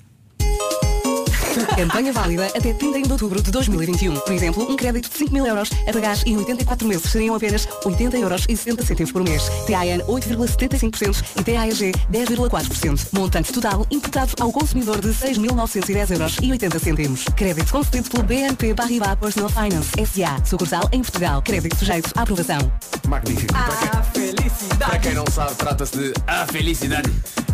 [1.77, 4.15] Campanha válida até 31 de outubro de 2021.
[4.21, 7.69] Por exemplo, um crédito de 5 mil euros a pagar em 84 meses seriam apenas
[7.85, 9.43] 80 euros e 60 cêntimos por mês.
[9.67, 13.09] TAN 8,75% e TAEG 10,4%.
[13.13, 17.25] Montante total imputado ao consumidor de 6.910 euros e 80 cêntimos.
[17.37, 20.45] Crédito concedido pelo BNP Paribas Personal Finance S.A.
[20.45, 21.43] Sucursal em Portugal.
[21.43, 22.73] Crédito sujeito à aprovação.
[23.09, 23.55] Magnífico.
[23.55, 24.79] A felicidade.
[24.79, 27.11] Para quem não sabe, trata-se de A Felicidade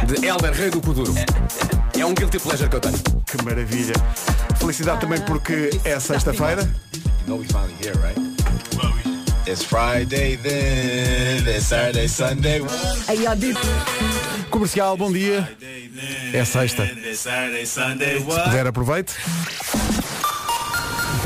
[0.07, 1.15] de Elber Rei do Kuduro.
[1.99, 2.99] É um guilty pleasure que eu tenho.
[3.27, 3.95] Que maravilha.
[4.59, 6.63] Felicidade também porque é sexta-feira.
[9.47, 12.63] It's Friday then, it's Saturday, Sunday.
[13.09, 13.61] Aí, ó, dito.
[14.51, 15.57] Comercial, bom dia.
[16.33, 16.87] É sexta.
[16.87, 17.29] Se
[18.45, 19.15] puder, aproveite.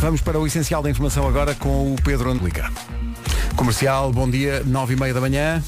[0.00, 2.70] Vamos para o essencial da informação agora com o Pedro Anglica.
[3.56, 5.62] Comercial, bom dia, nove e meia da manhã.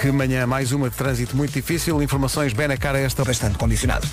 [0.00, 2.02] Que manhã, mais uma de trânsito muito difícil.
[2.02, 4.06] Informações Benacar a esta Bastante condicionado.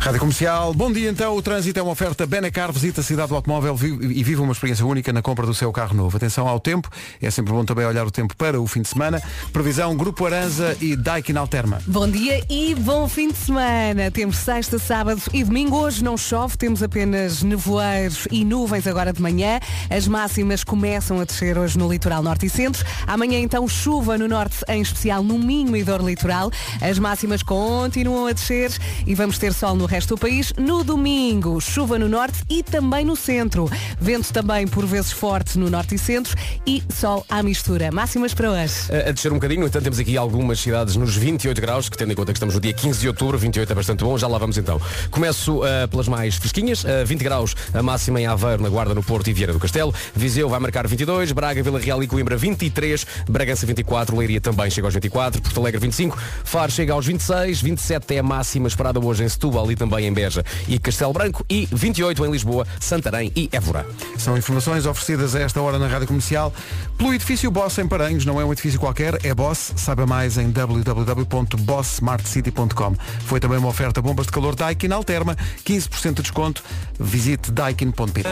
[0.00, 0.74] Rádio Comercial.
[0.74, 4.22] Bom dia então, o trânsito é uma oferta Benacar, visita a cidade do automóvel e
[4.24, 6.16] vive uma experiência única na compra do seu carro novo.
[6.16, 6.90] Atenção ao tempo,
[7.22, 9.22] é sempre bom também olhar o tempo para o fim de semana.
[9.52, 11.80] Previsão Grupo Aranza e Daikin Alterma.
[11.86, 14.10] Bom dia e bom fim de semana.
[14.10, 15.76] Temos sexta, sábado e domingo.
[15.76, 19.60] Hoje não chove, temos apenas nevoeiros e nuvens agora de manhã.
[19.88, 22.84] As máximas começam a descer hoje no litoral norte e centro.
[23.06, 26.50] Amanhã então chuva no norte, em especial no Minho e dor litoral.
[26.80, 28.70] As máximas continuam a descer
[29.06, 30.52] e vamos ter sol no resto do país.
[30.58, 33.70] No domingo, chuva no norte e também no centro.
[34.00, 36.36] Vento também por vezes forte no norte e centro
[36.66, 37.90] e sol à mistura.
[37.90, 38.74] Máximas para hoje.
[39.06, 42.12] A descer um bocadinho, no entanto temos aqui algumas cidades nos 28 graus, que tendo
[42.12, 44.38] em conta que estamos no dia 15 de outubro, 28 é bastante bom, já lá
[44.38, 44.80] vamos então.
[45.10, 49.02] Começo ah, pelas mais fresquinhas, ah, 20 graus a máxima em Aveiro, na Guarda, no
[49.02, 49.94] Porto e Vieira do Castelo.
[50.14, 54.86] Viseu vai marcar 22, Braga, Vila Real e Coimbra 23, Bragança 24, Leiria também chega
[54.86, 59.24] aos 24, Porto Alegre 25, Faro chega aos 26, 27 é a máxima esperada hoje
[59.24, 63.48] em Setúbal e também em Beja e Castelo Branco e 28 em Lisboa, Santarém e
[63.52, 63.84] Évora.
[64.16, 66.52] São informações oferecidas a esta hora na Rádio Comercial
[66.96, 68.24] pelo edifício Boss em Paranhos.
[68.24, 69.72] Não é um edifício qualquer, é Boss.
[69.76, 72.94] Saiba mais em www.bosssmartcity.com.
[73.24, 76.62] Foi também uma oferta bombas de calor Daikin Alterma, 15% de desconto.
[76.98, 78.28] Visite daikin.pt.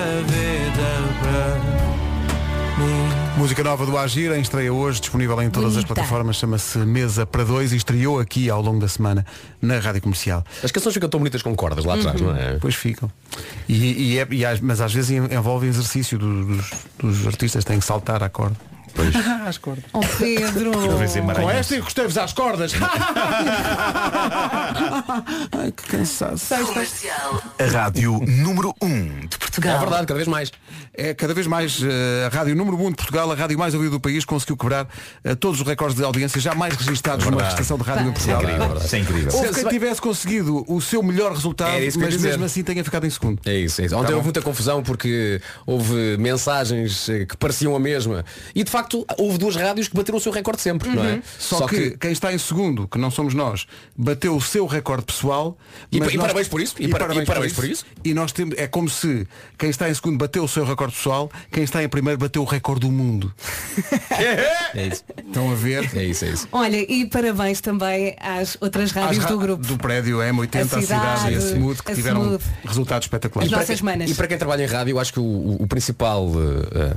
[3.37, 5.95] Música nova do Agir, em estreia hoje, disponível em todas as Bonita.
[5.95, 9.27] plataformas, chama-se Mesa para Dois e estreou aqui ao longo da semana
[9.61, 10.43] na Rádio Comercial.
[10.65, 12.55] As canções ficam tão bonitas com cordas lá atrás, não é?
[12.55, 13.11] Depois ficam.
[13.69, 17.79] E, e é- e mas às vezes en- envolve exercício do- dos, dos artistas, têm
[17.79, 18.57] que saltar à corda.
[19.47, 19.85] Às cordas.
[19.93, 20.73] Oh Pedro!
[20.73, 22.73] Com esta encostei-vos às cordas.
[25.59, 26.55] Ai, que cansaço.
[26.55, 29.77] A rádio número 1 um de Portugal.
[29.77, 30.53] É verdade, cada vez mais.
[30.95, 33.91] É cada vez mais eh, a rádio número 1 de Portugal, a rádio mais ouvida
[33.93, 34.89] do país, conseguiu quebrar
[35.25, 37.55] eh, todos os recordes de audiência jamais registados numa Verdade.
[37.61, 38.43] estação de rádio em Isso é Portugal.
[38.43, 38.87] incrível, verdade.
[38.87, 39.31] Isso é incrível.
[39.31, 42.29] Se- quem se- tivesse conseguido o seu melhor resultado, mas dizer.
[42.29, 43.41] mesmo assim tenha ficado em segundo.
[43.45, 43.95] É isso, é isso.
[43.97, 48.25] Ontem Tá houve muita confusão porque houve mensagens eh, que pareciam a mesma.
[48.55, 48.86] E de facto
[49.19, 51.13] houve duas rádios que bateram o seu recorde sempre, não é?
[51.15, 51.23] Uhum.
[51.39, 53.67] Só, que, quem está em segundo, que não somos nós,
[53.97, 55.57] bateu o seu recorde pessoal.
[55.91, 57.85] E e nós- parabéns por isso, e para- e parabéns por isso.
[58.05, 59.27] E nós temos, é como se
[59.59, 62.45] quem está em segundo bateu o seu recorde pessoal, quem está em primeiro bateu o
[62.45, 63.33] recorde do mundo.
[64.75, 65.05] É isso.
[65.27, 65.91] Estão a ver?
[65.97, 66.49] É isso, é isso.
[66.53, 69.67] Olha, e parabéns também às outras rádios do grupo.
[69.67, 72.45] do prédio M80, A a cidade, e a Smooth, que a tiveram Smooth.
[72.65, 73.53] resultados espetaculares.
[73.53, 74.11] As para nossas quem- manas.
[74.11, 76.27] E para quem trabalha em rádio, eu acho que o, o- principal.
[76.75, 76.79] eh,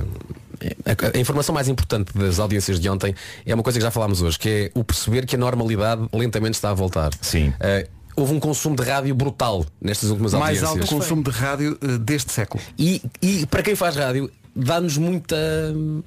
[0.84, 3.14] a, a informação mais importante das audiências de ontem
[3.46, 6.54] é uma coisa que já falámos hoje, que é o perceber que a normalidade lentamente
[6.54, 7.10] está a voltar.
[7.20, 7.52] Sim.
[7.60, 10.92] Eh, houve um consumo de rádio brutal nestas últimas Mais audiências.
[10.92, 12.62] alto consumo de rádio eh, deste século.
[12.78, 15.36] E, e para quem faz rádio, dá-nos muita.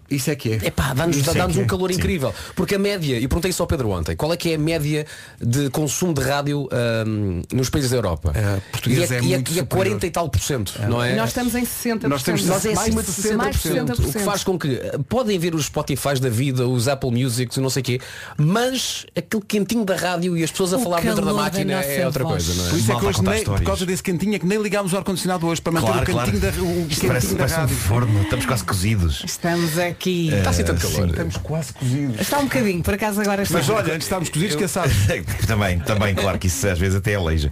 [0.10, 0.68] Isso é que é.
[0.68, 1.68] Epá, dá-nos é dá-nos que um é.
[1.68, 1.98] calor Sim.
[1.98, 2.34] incrível.
[2.56, 5.06] Porque a média, e perguntei isso ao Pedro ontem, qual é que é a média
[5.42, 8.34] de consumo de rádio ahm, nos países da Europa?
[8.72, 9.68] português e é e muito e é superior.
[9.68, 11.16] 40 e tal por cento, não é?
[11.16, 12.04] Nós estamos em 60%.
[12.08, 14.00] Nós temos Nós é mais acima de de 60%, Mais de 60%.
[14.10, 17.60] O que faz com que eh, podem ver os Spotify da vida, os Apple Music,
[17.60, 18.00] não sei o quê,
[18.38, 21.44] mas aquele quentinho da rádio e as pessoas a O falar dentro da calor da
[21.44, 22.46] máquina é outra voz.
[22.46, 22.70] coisa, não é?
[22.70, 24.98] Por isso é que hoje, nem, por causa desse cantinho, é que nem ligámos o
[24.98, 26.56] ar-condicionado hoje para manter Claro, o cantinho claro.
[26.56, 27.76] da, o cantinho da parece um rádio.
[27.76, 29.24] forno, estamos quase cozidos.
[29.26, 30.30] Estamos aqui.
[30.34, 31.06] Está assim tanto Eh, calor.
[31.06, 31.10] sim.
[31.12, 32.20] Estamos quase cozidos.
[32.22, 33.58] Está um bocadinho, por acaso agora está.
[33.58, 34.64] Mas olha, antes de estarmos cozidos, que
[35.48, 37.52] também, também, claro que isso às vezes até aleija.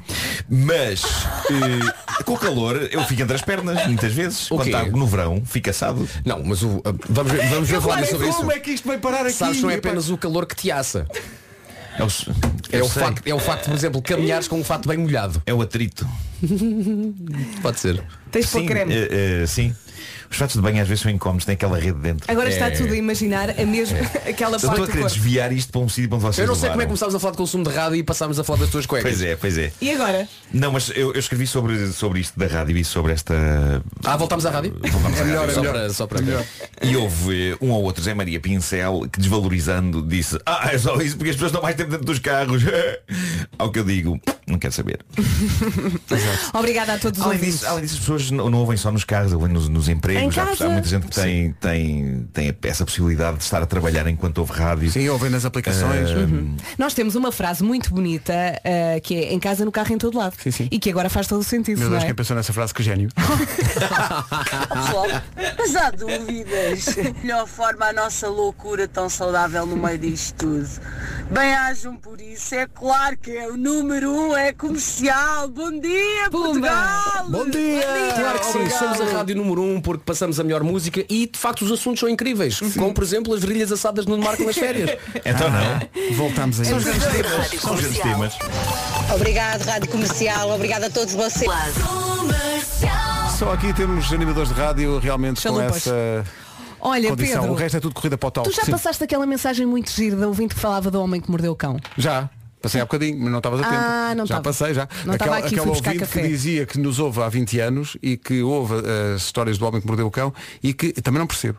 [0.50, 1.04] Mas
[1.50, 4.46] eh, com o calor eu fico entre as pernas, muitas vezes.
[4.52, 4.76] O Quando quê?
[4.76, 6.08] está no verão, fica assado.
[6.26, 8.38] Não, mas o, ah, vamos ver, vamos ver falar sobre isso.
[8.38, 9.34] como é que isto vai parar aqui?
[9.34, 11.08] Sabes, não é apenas o calor que te assa.
[11.98, 12.08] É o,
[12.72, 15.42] É o, facto, é o facto, por exemplo, caminhares com um fato bem molhado.
[15.46, 16.08] É o atrito.
[17.62, 18.04] Pode ser.
[18.32, 18.94] Tens de pôr Sim, creme.
[18.94, 19.76] eh, eh, sim.
[20.32, 22.24] Os fatos de banho às vezes são incómodos, tem aquela rede dentro.
[22.32, 22.72] Agora está É.
[22.72, 25.90] tudo a imaginar a mesma, aquela Eu estou parte a querer desviar isto para um
[25.90, 26.72] sítio para onde vocês Eu não sei levaram.
[26.74, 28.70] como é que começámos a falar de consumo de rádio e passámos a falar das
[28.70, 29.12] tuas cuecas.
[29.12, 29.74] Pois é, pois é.
[29.82, 30.26] E agora?
[30.54, 33.34] Não, mas eu, eu escrevi sobre, sobre isto da rádio e sobre esta.
[34.06, 34.74] Ah, voltámos à rádio?
[34.90, 35.52] Voltámos à melhor, rádio.
[35.52, 35.74] é Só melhor.
[35.74, 36.46] para, só para Melhor.
[36.82, 40.96] E houve eh, um ou outro, Zé Maria Pincel, que desvalorizando disse Ah, é só
[41.02, 42.64] isso porque as pessoas estão mais tempo dentro dos carros.
[43.60, 44.20] Ao que eu digo,
[44.52, 45.00] não quero saber.
[46.54, 47.60] Obrigada a todos os Além ouvintes.
[47.60, 50.36] disso, além disso, as pessoas não, não ouvem só nos carros, ouvem nos, nos empregos.
[50.36, 50.66] Casa.
[50.66, 54.54] há muita gente que tem, tem, tem essa possibilidade de estar a trabalhar enquanto ouve
[54.54, 54.92] rádio.
[54.92, 56.12] Sim, ouvem nas aplicações.
[56.12, 56.56] Uhum.
[56.78, 60.18] Nós temos uma frase muito bonita ah, que é em casa, no carro, em todo
[60.18, 60.36] lado.
[60.42, 60.68] Sim, sim.
[60.72, 62.06] E que agora faz todo o sentido, Meu Deus, é?
[62.06, 63.10] quem pensou nessa frase, que gênio.
[64.74, 65.08] Pessoal,
[65.58, 66.86] mas há dúvidas.
[67.22, 70.70] Melhor forma a nossa loucura tão saudável no meio disto tudo.
[71.30, 72.56] Bem-ajam por isso.
[72.56, 75.48] É claro que é o número um, é comercial.
[75.50, 77.26] Bom dia, Portugal!
[77.30, 77.84] Bom dia!
[78.20, 81.38] Claro que sim, somos a rádio número um porque passamos a melhor música e de
[81.38, 82.60] facto os assuntos são incríveis.
[82.60, 84.98] Como por exemplo as virilhas assadas no Marco nas férias.
[85.24, 86.16] Então não.
[86.16, 87.00] Voltamos a São os isso.
[87.00, 87.62] grandes temas.
[87.62, 88.34] São os grandes temas.
[89.14, 90.50] Obrigado, Rádio Comercial.
[90.52, 91.52] Obrigado a todos vocês.
[93.38, 95.78] Só aqui temos animadores de rádio realmente com Chalupas.
[95.78, 96.26] essa
[96.80, 97.42] Olha, condição.
[97.42, 98.44] Pedro, O resto é tudo corrida para o tal.
[98.44, 98.72] tu já Sim.
[98.72, 101.78] passaste aquela mensagem muito gira da ouvinte que falava do homem que mordeu o cão?
[101.98, 102.30] Já.
[102.62, 103.76] Passei há bocadinho, mas não estavas a tempo.
[103.76, 104.42] Ah, não já estava.
[104.44, 104.88] passei, já.
[105.06, 106.22] Não aquela aqui, aquela ouvinte café.
[106.22, 108.76] que dizia que nos ouve há 20 anos e que ouve
[109.16, 111.58] as histórias do homem que mordeu o cão e que também não percebo.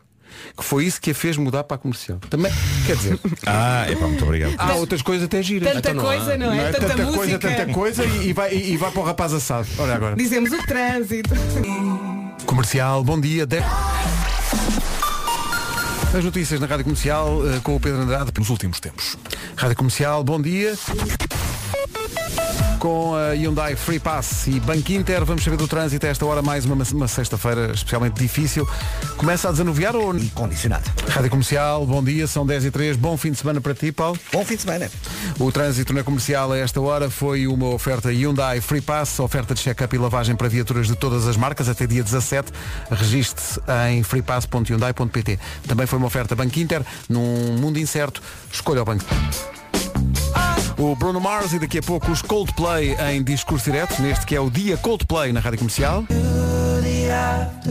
[0.56, 2.18] Que foi isso que a fez mudar para a comercial.
[2.30, 2.50] Também,
[2.86, 4.54] quer dizer, Ah, é pá, muito obrigado.
[4.56, 5.72] há outras coisas até giras.
[5.74, 6.14] Tanta Então não há.
[6.16, 6.56] coisa, não é?
[6.56, 6.72] Não é?
[6.72, 7.16] Tanta, Tanta, música.
[7.18, 9.66] coisa, tanta coisa e, e vai, e, e vai para o rapaz assado.
[9.78, 10.16] Olha agora.
[10.16, 11.30] Dizemos o trânsito.
[12.46, 13.44] Comercial, bom dia.
[13.46, 13.58] De...
[16.14, 19.16] As notícias na Rádio Comercial eh, com o Pedro Andrade pelos últimos tempos.
[19.56, 20.76] Rádio Comercial, bom dia.
[22.78, 26.42] Com a Hyundai Free Pass e Banco Inter, vamos saber do trânsito a esta hora,
[26.42, 28.68] mais uma, uma sexta-feira especialmente difícil.
[29.16, 30.12] Começa a desanuviar ou...
[30.34, 30.90] Condicionado.
[31.08, 34.18] Rádio Comercial, bom dia, são 10 e 3 bom fim de semana para ti, Paulo.
[34.32, 34.90] Bom fim de semana.
[35.38, 39.60] O trânsito na comercial a esta hora foi uma oferta Hyundai Free Pass, oferta de
[39.60, 42.50] check-up e lavagem para viaturas de todas as marcas até dia 17.
[42.90, 45.38] Registre-se em freepass.hyundai.pt.
[45.68, 48.20] Também foi uma oferta Banco Inter, num mundo incerto,
[48.50, 49.04] escolha o banco.
[50.78, 54.40] O Bruno Mars e daqui a pouco os Coldplay em discurso direto, neste que é
[54.40, 56.04] o dia Coldplay na Rádio Comercial.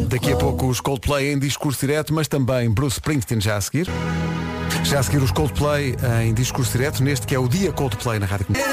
[0.07, 3.87] Daqui a pouco os Coldplay em discurso direto, mas também Bruce Springsteen já a seguir.
[4.83, 8.25] Já a seguir os Coldplay em discurso direto, neste que é o dia Coldplay na
[8.25, 8.71] Rádio Comercial.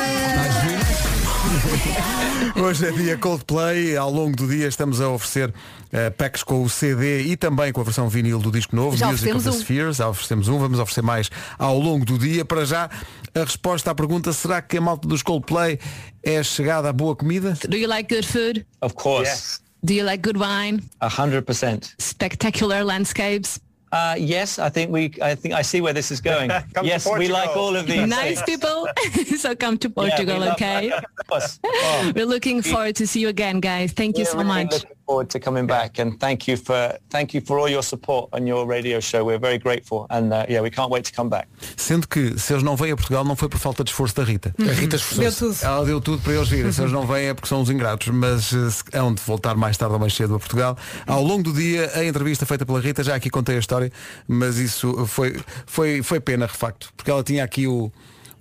[2.62, 5.52] Hoje é dia Coldplay, ao longo do dia estamos a oferecer
[5.92, 9.06] eh, packs com o CD e também com a versão vinil do disco novo, Já
[9.10, 9.52] Music of the um.
[9.60, 12.44] Spheres, já oferecemos um, vamos oferecer mais ao longo do dia.
[12.44, 12.90] Para já,
[13.34, 15.78] a resposta à pergunta, será que a malta dos Coldplay
[16.22, 17.56] é chegada à boa comida?
[17.68, 18.66] Do you like good food?
[18.82, 19.60] Of course.
[19.82, 20.82] Do you like good wine?
[21.00, 21.94] A hundred percent.
[22.00, 23.60] Spectacular landscapes?
[23.90, 25.12] Uh, yes, I think we.
[25.22, 26.50] I think I see where this is going.
[26.82, 28.06] Yes, we like all of these.
[28.06, 28.58] Nice things.
[28.60, 28.88] people.
[29.38, 30.90] so come to Yeah, we Portugal, love- okay?
[30.92, 31.58] of course.
[31.64, 32.12] Oh.
[32.14, 33.92] We're looking forward to see you again, guys.
[33.92, 34.84] Thank you We're so really much.
[35.08, 38.46] Forward to coming back, and thank you for thank you for all your support on
[38.46, 39.24] your radio show.
[39.24, 41.48] We're very grateful, and uh, yeah, we can't wait to come back.
[41.78, 44.22] Sendo que se eles não vêm a Portugal não foi por falta de esforço da
[44.22, 44.54] Rita.
[44.60, 45.40] A Rita esforçou-se.
[45.40, 45.64] Deu tudo.
[45.66, 46.70] Ela deu tudo para eles virem.
[46.72, 49.56] Se eles não vêm é porque são uns ingratos, mas eh, se- hão de voltar
[49.56, 50.76] mais tarde ou mais cedo a Portugal.
[51.06, 53.90] Ao longo do dia, a entrevista feita pela Rita, já aqui contei a história,
[54.28, 57.90] mas isso foi, foi, foi pena, de facto, porque ela tinha aqui o,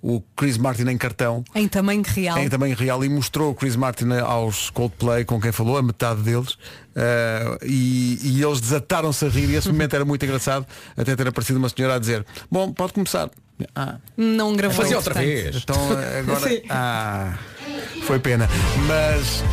[0.02, 1.44] o Chris Martin em cartão.
[1.56, 2.38] Em tamanho real.
[2.38, 6.22] Em tamanho real e mostrou o Chris Martin aos Coldplay com quem falou, a metade
[6.22, 6.58] deles
[6.96, 11.28] eh, e, e eles desataram-se a rir e esse momento era muito engraçado até ter
[11.28, 13.30] aparecido uma senhora a dizer bom, pode começar
[13.76, 14.78] ah, Não gravou.
[14.78, 15.56] Fazia outra vez.
[15.56, 15.76] então
[16.20, 16.62] agora Sim.
[16.70, 17.38] ah,
[18.04, 18.50] foi pena
[18.88, 19.44] mas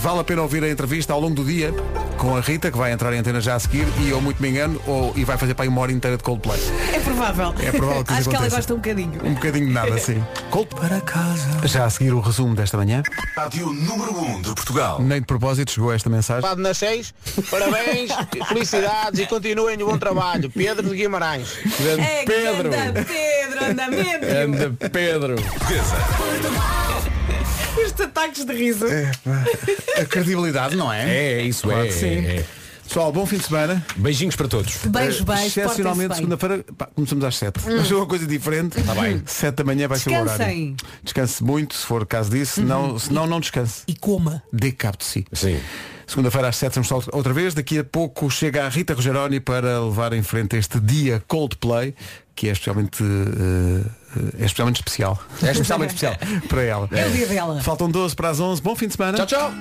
[0.00, 1.72] vale a pena ouvir a entrevista ao longo do dia
[2.16, 4.48] com a Rita que vai entrar em antena já a seguir e ou muito me
[4.48, 6.58] engano ou, e vai fazer para aí uma hora inteira de Coldplay
[6.92, 7.54] É provável.
[7.62, 9.20] É provável que Acho que ela gosta um bocadinho.
[9.24, 13.02] um bocadinho de nada assim Cold para casa já a seguir o resumo desta manhã
[13.36, 15.00] Rádio número 1 de Portugal.
[15.00, 17.14] nem de propósito chegou esta mensagem Pado nas seis,
[17.50, 18.10] parabéns,
[18.48, 20.50] felicidades e continuem o bom trabalho.
[20.50, 21.56] Pedro de Guimarães.
[21.80, 24.26] Grande É, Pedro Ganda Pedro, andamento.
[24.26, 25.36] Anda Pedro
[27.84, 28.86] Estes ataques de riso.
[30.00, 31.08] A credibilidade, não é?
[31.08, 32.06] É, isso Claro é, sim.
[32.26, 32.44] é.
[32.86, 33.84] Pessoal, bom fim de semana.
[33.96, 34.76] Beijinhos para todos.
[34.86, 35.46] Beijo, Eh, beijo.
[35.46, 36.16] Excepcionalmente, portem-se bem.
[36.16, 36.64] segunda-feira,
[36.94, 37.58] começamos às 7.
[37.60, 37.76] Hum.
[37.76, 38.82] Vai ser uma coisa diferente.
[38.82, 39.22] Tá bem.
[39.26, 40.46] 7 da manhã vai ser o Descansem.
[40.46, 40.76] horário.
[41.02, 42.60] Descanse muito, se for o caso disso.
[42.60, 42.66] Uhum.
[42.66, 43.82] Senão, senão não descanse.
[43.86, 44.42] E coma.
[44.50, 45.26] Dê cabo de si.
[45.34, 45.60] Sim.
[46.06, 47.52] Segunda-feira às 7 estamos outra vez.
[47.52, 51.94] Daqui a pouco chega a Rita Rogeroni para levar em frente este dia Coldplay,
[52.34, 53.84] que é especialmente, eh,
[54.38, 55.18] é especialmente especial.
[55.42, 56.16] É especialmente especial.
[56.48, 56.88] para ela.
[56.92, 57.60] É o dia dela.
[57.62, 58.62] Faltam 12 para as 11.
[58.62, 59.18] Bom fim de semana.
[59.18, 59.52] Tchau, tchau.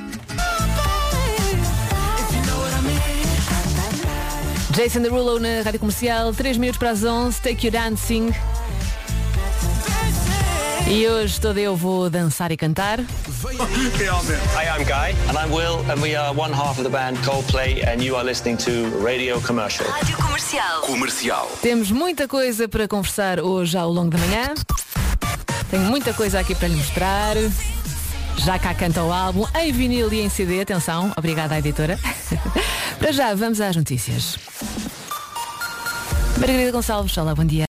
[4.71, 8.31] Jason Derulo na Rádio Comercial, 3 minutos para as 11, Take You Dancing.
[10.89, 12.99] E hoje todo eu vou dançar e cantar.
[12.99, 13.03] Hi,
[14.67, 18.01] I'm Guy, and I'm Will, and we are one half of the band Coldplay, and
[18.01, 19.85] you are listening to Radio Commercial.
[19.85, 20.81] Rádio Comercial.
[20.81, 21.51] Comercial.
[21.61, 24.53] Temos muita coisa para conversar hoje ao longo da manhã.
[25.69, 27.35] Tenho muita coisa aqui para lhe mostrar.
[28.37, 30.61] Já cá canta o álbum em vinil e em CD.
[30.61, 31.99] Atenção, obrigada à editora.
[32.97, 34.37] para já, vamos às notícias.
[36.37, 37.65] Margarida Gonçalves, olá, bom dia.